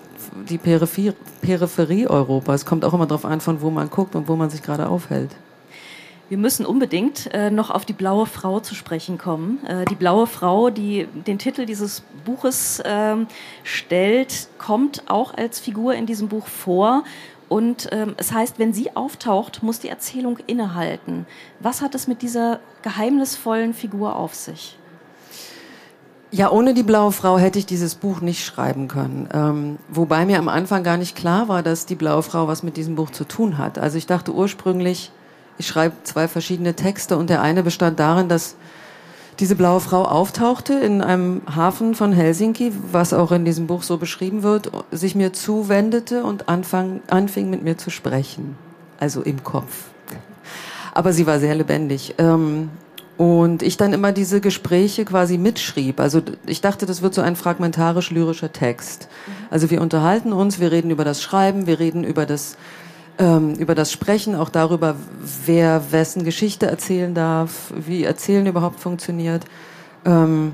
die 0.50 0.58
Peripherie, 0.58 1.14
Peripherie 1.42 2.08
Europas. 2.08 2.62
Es 2.62 2.66
kommt 2.66 2.84
auch 2.84 2.94
immer 2.94 3.06
darauf 3.06 3.26
an, 3.26 3.40
von 3.42 3.62
wo 3.62 3.70
man 3.70 3.90
guckt 3.90 4.16
und 4.16 4.28
wo 4.28 4.36
man 4.36 4.50
sich 4.50 4.62
gerade 4.62 4.88
aufhält. 4.88 5.32
Wir 6.30 6.38
müssen 6.38 6.66
unbedingt 6.66 7.32
äh, 7.34 7.52
noch 7.52 7.70
auf 7.70 7.86
die 7.86 7.94
blaue 7.94 8.26
Frau 8.26 8.60
zu 8.60 8.76
sprechen 8.76 9.18
kommen. 9.18 9.64
Äh, 9.66 9.86
die 9.86 9.96
blaue 9.96 10.26
Frau, 10.26 10.70
die 10.70 11.08
den 11.28 11.38
Titel 11.38 11.66
dieses 11.66 12.02
Buches 12.26 12.80
äh, 12.80 13.16
stellt, 13.64 14.48
kommt 14.58 15.04
auch 15.10 15.34
als 15.34 15.60
Figur 15.60 15.94
in 15.94 16.06
diesem 16.06 16.30
Buch 16.30 16.48
vor. 16.48 17.04
Und 17.50 17.90
ähm, 17.92 18.16
es 18.18 18.32
heißt, 18.32 18.58
wenn 18.58 18.74
sie 18.74 18.96
auftaucht, 18.96 19.62
muss 19.62 19.80
die 19.80 19.90
Erzählung 19.90 20.40
innehalten. 20.48 21.28
Was 21.60 21.82
hat 21.82 21.94
es 21.94 22.08
mit 22.08 22.22
dieser 22.22 22.62
geheimnisvollen 22.82 23.74
Figur 23.74 24.16
auf 24.16 24.34
sich? 24.34 24.78
Ja, 26.34 26.50
ohne 26.50 26.74
die 26.74 26.82
blaue 26.82 27.12
Frau 27.12 27.38
hätte 27.38 27.60
ich 27.60 27.68
dieses 27.68 27.94
Buch 27.94 28.20
nicht 28.20 28.44
schreiben 28.44 28.88
können. 28.88 29.30
Ähm, 29.32 29.78
wobei 29.88 30.26
mir 30.26 30.40
am 30.40 30.50
Anfang 30.50 30.82
gar 30.82 30.98
nicht 30.98 31.16
klar 31.16 31.48
war, 31.48 31.62
dass 31.62 31.86
die 31.86 31.94
blaue 31.94 32.24
Frau 32.24 32.48
was 32.48 32.64
mit 32.64 32.76
diesem 32.76 32.96
Buch 32.96 33.12
zu 33.12 33.24
tun 33.24 33.60
hat. 33.60 33.78
Also 33.78 34.00
ich 34.00 34.08
dachte 34.08 34.34
ursprünglich, 34.34 35.12
ich 35.60 35.68
schreibe 35.68 35.94
zwei 36.02 36.28
verschiedene 36.28 36.74
Texte 36.74 37.18
und 37.18 37.30
der 37.30 37.44
eine 37.44 37.62
bestand 37.62 38.00
darin, 38.00 38.30
dass 38.30 38.56
diese 39.38 39.56
blaue 39.56 39.80
Frau 39.80 40.06
auftauchte 40.06 40.74
in 40.74 41.04
einem 41.04 41.44
Hafen 41.56 41.94
von 41.94 42.12
Helsinki, 42.14 42.72
was 42.92 43.14
auch 43.14 43.32
in 43.32 43.46
diesem 43.46 43.68
Buch 43.68 43.84
so 43.84 44.00
beschrieben 44.00 44.42
wird, 44.42 44.72
sich 44.90 45.14
mir 45.14 45.34
zuwendete 45.34 46.24
und 46.24 46.50
anfang, 46.50 47.02
anfing 47.12 47.52
mit 47.52 47.62
mir 47.62 47.78
zu 47.78 47.92
sprechen. 47.92 48.58
Also 49.00 49.22
im 49.22 49.44
Kopf. 49.44 49.92
Aber 50.96 51.14
sie 51.14 51.28
war 51.28 51.38
sehr 51.40 51.54
lebendig. 51.54 52.16
Ähm, 52.18 52.72
und 53.18 53.62
ich 53.62 53.78
dann 53.78 53.94
immer 53.94 54.12
diese 54.12 54.42
Gespräche 54.42 55.06
quasi 55.06 55.38
mitschrieb. 55.38 56.00
Also 56.00 56.22
ich 56.48 56.62
dachte, 56.62 56.86
das 56.86 57.02
wird 57.02 57.14
so 57.14 57.22
ein 57.22 57.36
fragmentarisch-lyrischer 57.36 58.52
Text. 58.52 59.08
Also 59.52 59.70
wir 59.70 59.82
unterhalten 59.82 60.34
uns, 60.34 60.60
wir 60.60 60.72
reden 60.72 60.90
über 60.90 61.04
das 61.04 61.22
Schreiben, 61.22 61.68
wir 61.68 61.80
reden 61.80 62.04
über 62.04 62.26
das, 62.26 62.58
ähm, 63.20 63.54
über 63.56 63.76
das 63.76 63.92
Sprechen, 63.92 64.36
auch 64.36 64.50
darüber, 64.50 64.96
wer 65.46 65.92
wessen 65.92 66.24
Geschichte 66.24 66.66
erzählen 66.66 67.14
darf, 67.14 67.72
wie 67.76 68.04
Erzählen 68.04 68.48
überhaupt 68.48 68.80
funktioniert. 68.80 69.46
Ähm, 70.06 70.54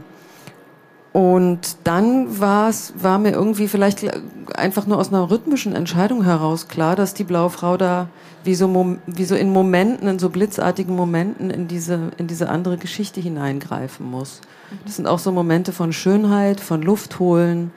und 1.12 1.78
dann 1.86 2.40
war 2.40 2.70
es, 2.70 2.94
war 3.02 3.18
mir 3.18 3.32
irgendwie 3.32 3.68
vielleicht 3.68 4.06
einfach 4.56 4.86
nur 4.86 4.98
aus 4.98 5.10
einer 5.10 5.32
rhythmischen 5.32 5.76
Entscheidung 5.76 6.24
heraus 6.24 6.68
klar, 6.68 6.96
dass 6.96 7.14
die 7.14 7.24
blaue 7.24 7.50
Frau 7.50 7.78
da 7.78 8.08
wie 8.44 8.56
so, 8.56 8.98
wie 9.08 9.26
so 9.26 9.36
in 9.36 9.52
Momenten, 9.52 10.08
in 10.08 10.20
so 10.20 10.30
blitzartigen 10.30 10.96
Momenten 10.96 11.50
in 11.50 11.68
diese, 11.68 12.12
in 12.18 12.28
diese 12.28 12.50
andere 12.50 12.78
Geschichte 12.78 13.20
hineingreifen 13.20 14.10
muss. 14.10 14.42
Das 14.86 14.98
sind 14.98 15.08
auch 15.08 15.20
so 15.20 15.32
Momente 15.32 15.74
von 15.74 15.94
Schönheit, 15.94 16.60
von 16.60 16.82
Luft 16.84 17.20
holen. 17.20 17.72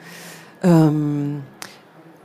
Ähm, 0.61 1.41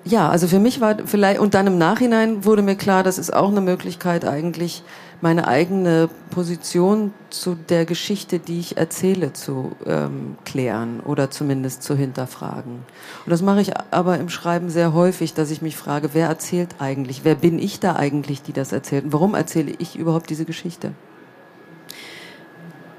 ja, 0.04 0.28
also 0.28 0.46
für 0.46 0.58
mich 0.58 0.80
war 0.80 0.96
vielleicht, 1.06 1.40
und 1.40 1.54
dann 1.54 1.66
im 1.66 1.78
Nachhinein 1.78 2.44
wurde 2.44 2.62
mir 2.62 2.76
klar, 2.76 3.02
das 3.02 3.18
ist 3.18 3.34
auch 3.34 3.48
eine 3.48 3.60
Möglichkeit 3.60 4.24
eigentlich, 4.24 4.82
meine 5.20 5.48
eigene 5.48 6.08
Position 6.30 7.12
zu 7.30 7.56
der 7.56 7.84
Geschichte, 7.84 8.38
die 8.38 8.60
ich 8.60 8.76
erzähle, 8.76 9.32
zu 9.32 9.72
ähm, 9.84 10.36
klären 10.44 11.00
oder 11.00 11.30
zumindest 11.30 11.82
zu 11.82 11.96
hinterfragen. 11.96 12.84
Und 13.24 13.30
das 13.30 13.42
mache 13.42 13.60
ich 13.60 13.72
aber 13.90 14.18
im 14.18 14.28
Schreiben 14.28 14.70
sehr 14.70 14.92
häufig, 14.92 15.34
dass 15.34 15.50
ich 15.50 15.60
mich 15.60 15.76
frage, 15.76 16.10
wer 16.12 16.28
erzählt 16.28 16.76
eigentlich? 16.78 17.24
Wer 17.24 17.34
bin 17.34 17.58
ich 17.58 17.80
da 17.80 17.96
eigentlich, 17.96 18.42
die 18.42 18.52
das 18.52 18.72
erzählt? 18.72 19.04
Und 19.04 19.12
warum 19.12 19.34
erzähle 19.34 19.72
ich 19.78 19.96
überhaupt 19.96 20.30
diese 20.30 20.44
Geschichte? 20.44 20.92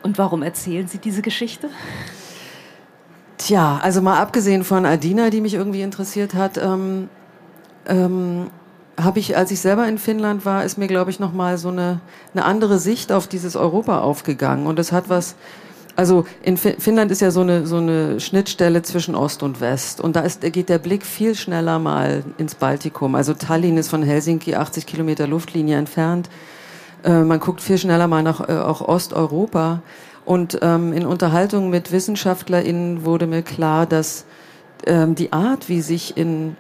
Und 0.04 0.18
warum 0.18 0.44
erzählen 0.44 0.88
Sie 0.88 0.98
diese 0.98 1.22
Geschichte? 1.22 1.70
Tja, 3.38 3.80
also 3.82 4.02
mal 4.02 4.20
abgesehen 4.20 4.64
von 4.64 4.86
Adina, 4.86 5.30
die 5.30 5.42
mich 5.42 5.54
irgendwie 5.54 5.82
interessiert 5.82 6.34
hat, 6.34 6.58
ähm, 6.58 7.10
ähm, 7.88 8.50
habe 9.04 9.20
ich, 9.20 9.38
als 9.38 9.52
ich 9.52 9.60
selber 9.60 9.88
in 9.88 9.98
Finnland 9.98 10.46
war, 10.46 10.64
ist 10.64 10.78
mir, 10.78 10.88
glaube 10.88 11.12
ich, 11.12 11.20
nochmal 11.20 11.58
so 11.58 11.70
eine, 11.70 12.02
eine 12.34 12.46
andere 12.46 12.80
Sicht 12.80 13.12
auf 13.12 13.28
dieses 13.28 13.56
Europa 13.56 14.00
aufgegangen. 14.00 14.68
Und 14.68 14.80
das 14.80 14.92
hat 14.92 15.10
was, 15.10 15.36
also 15.96 16.26
in 16.44 16.58
Finnland 16.58 17.12
ist 17.12 17.22
ja 17.22 17.32
so 17.32 17.42
eine, 17.42 17.66
so 17.66 17.78
eine 17.78 18.20
Schnittstelle 18.20 18.82
zwischen 18.82 19.16
Ost 19.16 19.44
und 19.44 19.62
West. 19.62 20.02
Und 20.02 20.16
da 20.16 20.22
ist, 20.22 20.42
geht 20.42 20.70
der 20.70 20.80
Blick 20.80 21.06
viel 21.06 21.36
schneller 21.36 21.80
mal 21.80 22.24
ins 22.38 22.56
Baltikum. 22.56 23.16
Also 23.16 23.34
Tallinn 23.34 23.78
ist 23.78 23.90
von 23.90 24.04
Helsinki 24.04 24.56
80 24.56 24.86
Kilometer 24.86 25.28
Luftlinie 25.28 25.78
entfernt. 25.78 26.30
Äh, 27.04 27.22
man 27.22 27.40
guckt 27.40 27.62
viel 27.62 27.78
schneller 27.78 28.08
mal 28.08 28.24
nach 28.24 28.48
äh, 28.48 28.54
auch 28.54 28.82
Osteuropa. 28.82 29.82
Und 30.26 30.60
ähm, 30.62 30.94
in 30.94 31.06
Unterhaltungen 31.06 31.70
mit 31.70 31.92
WissenschaftlerInnen 31.92 33.04
wurde 33.04 33.28
mir 33.28 33.42
klar, 33.42 33.86
dass 33.86 34.26
ähm, 34.86 35.16
die 35.16 35.34
Art, 35.34 35.70
wie 35.70 35.82
sich 35.82 36.18
in 36.18 36.56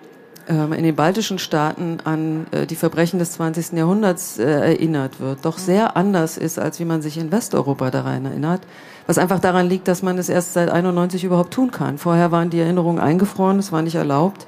in 0.49 0.83
den 0.83 0.95
baltischen 0.95 1.37
Staaten 1.37 1.99
an 2.05 2.47
äh, 2.51 2.65
die 2.65 2.75
Verbrechen 2.75 3.19
des 3.19 3.33
20. 3.33 3.73
Jahrhunderts 3.73 4.39
äh, 4.39 4.43
erinnert 4.43 5.19
wird, 5.19 5.39
doch 5.43 5.59
sehr 5.59 5.95
anders 5.95 6.37
ist, 6.37 6.57
als 6.57 6.79
wie 6.79 6.85
man 6.85 7.03
sich 7.03 7.17
in 7.17 7.31
Westeuropa 7.31 7.91
daran 7.91 8.25
erinnert. 8.25 8.61
Was 9.05 9.17
einfach 9.17 9.39
daran 9.39 9.67
liegt, 9.67 9.87
dass 9.87 10.01
man 10.01 10.17
es 10.17 10.27
erst 10.27 10.53
seit 10.53 10.69
91 10.69 11.23
überhaupt 11.23 11.53
tun 11.53 11.71
kann. 11.71 11.97
Vorher 11.97 12.31
waren 12.31 12.49
die 12.49 12.59
Erinnerungen 12.59 12.99
eingefroren, 12.99 13.59
es 13.59 13.71
war 13.71 13.83
nicht 13.83 13.95
erlaubt. 13.95 14.47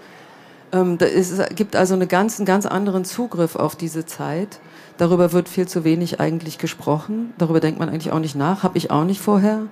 Ähm, 0.72 0.98
es 1.00 1.40
gibt 1.56 1.76
also 1.76 1.94
einen 1.94 2.08
ganz, 2.08 2.40
einen 2.40 2.46
ganz 2.46 2.66
anderen 2.66 3.06
Zugriff 3.06 3.56
auf 3.56 3.76
diese 3.76 4.06
Zeit. 4.06 4.60
Darüber 4.98 5.32
wird 5.34 5.50
viel 5.50 5.68
zu 5.68 5.84
wenig 5.84 6.20
eigentlich 6.20 6.58
gesprochen. 6.58 7.34
Darüber 7.38 7.60
denkt 7.60 7.80
man 7.80 7.90
eigentlich 7.90 8.12
auch 8.12 8.20
nicht 8.20 8.36
nach. 8.36 8.64
Habe 8.64 8.78
ich 8.78 8.92
auch 8.92 9.04
nicht 9.04 9.22
vorher. 9.22 9.64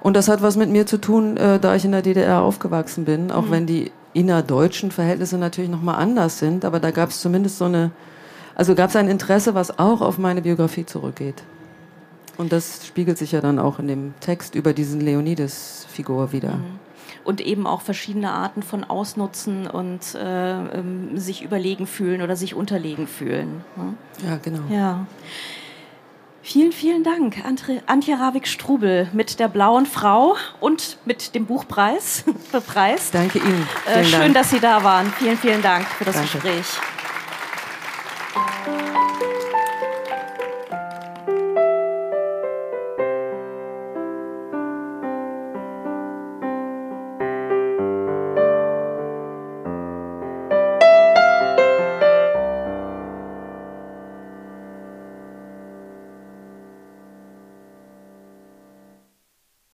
Und 0.00 0.14
das 0.14 0.28
hat 0.28 0.42
was 0.42 0.56
mit 0.56 0.70
mir 0.70 0.86
zu 0.86 0.98
tun, 0.98 1.36
äh, 1.36 1.58
da 1.58 1.74
ich 1.74 1.84
in 1.84 1.92
der 1.92 2.02
DDR 2.02 2.40
aufgewachsen 2.40 3.04
bin, 3.04 3.30
auch 3.30 3.46
mhm. 3.46 3.50
wenn 3.50 3.66
die 3.66 3.90
innerdeutschen 4.12 4.90
Verhältnisse 4.90 5.38
natürlich 5.38 5.70
nochmal 5.70 5.96
anders 5.96 6.38
sind, 6.38 6.64
aber 6.64 6.80
da 6.80 6.90
gab 6.90 7.10
es 7.10 7.20
zumindest 7.20 7.58
so 7.58 7.66
eine, 7.66 7.90
also 8.54 8.74
gab 8.74 8.90
es 8.90 8.96
ein 8.96 9.08
Interesse, 9.08 9.54
was 9.54 9.78
auch 9.78 10.00
auf 10.00 10.18
meine 10.18 10.42
Biografie 10.42 10.86
zurückgeht. 10.86 11.42
Und 12.36 12.52
das 12.52 12.86
spiegelt 12.86 13.18
sich 13.18 13.32
ja 13.32 13.40
dann 13.40 13.58
auch 13.58 13.78
in 13.78 13.88
dem 13.88 14.14
Text 14.20 14.54
über 14.54 14.72
diesen 14.72 15.00
Leonides-Figur 15.00 16.32
wieder. 16.32 16.54
Mhm. 16.54 16.78
Und 17.24 17.40
eben 17.40 17.66
auch 17.66 17.82
verschiedene 17.82 18.30
Arten 18.30 18.62
von 18.62 18.84
Ausnutzen 18.84 19.66
und 19.66 20.14
äh, 20.14 20.78
ähm, 20.78 21.18
sich 21.18 21.42
überlegen 21.42 21.86
fühlen 21.86 22.22
oder 22.22 22.36
sich 22.36 22.54
unterlegen 22.54 23.06
fühlen. 23.06 23.64
Ne? 23.76 23.94
Ja, 24.26 24.36
genau. 24.36 24.60
Ja. 24.70 25.06
Vielen, 26.50 26.72
vielen 26.72 27.04
Dank, 27.04 27.44
Antje 27.44 28.18
Ravik-Strubel 28.18 29.10
mit 29.12 29.38
der 29.38 29.48
blauen 29.48 29.84
Frau 29.84 30.34
und 30.60 30.96
mit 31.04 31.34
dem 31.34 31.44
Buchpreis. 31.44 32.24
Preis. 32.66 33.10
Danke 33.10 33.38
Ihnen. 33.38 33.68
Äh, 33.84 34.02
schön, 34.02 34.18
Dank. 34.18 34.34
dass 34.34 34.48
Sie 34.48 34.58
da 34.58 34.82
waren. 34.82 35.12
Vielen, 35.18 35.36
vielen 35.36 35.60
Dank 35.60 35.86
für 35.86 36.06
das 36.06 36.14
Danke. 36.14 36.38
Gespräch. 36.38 36.66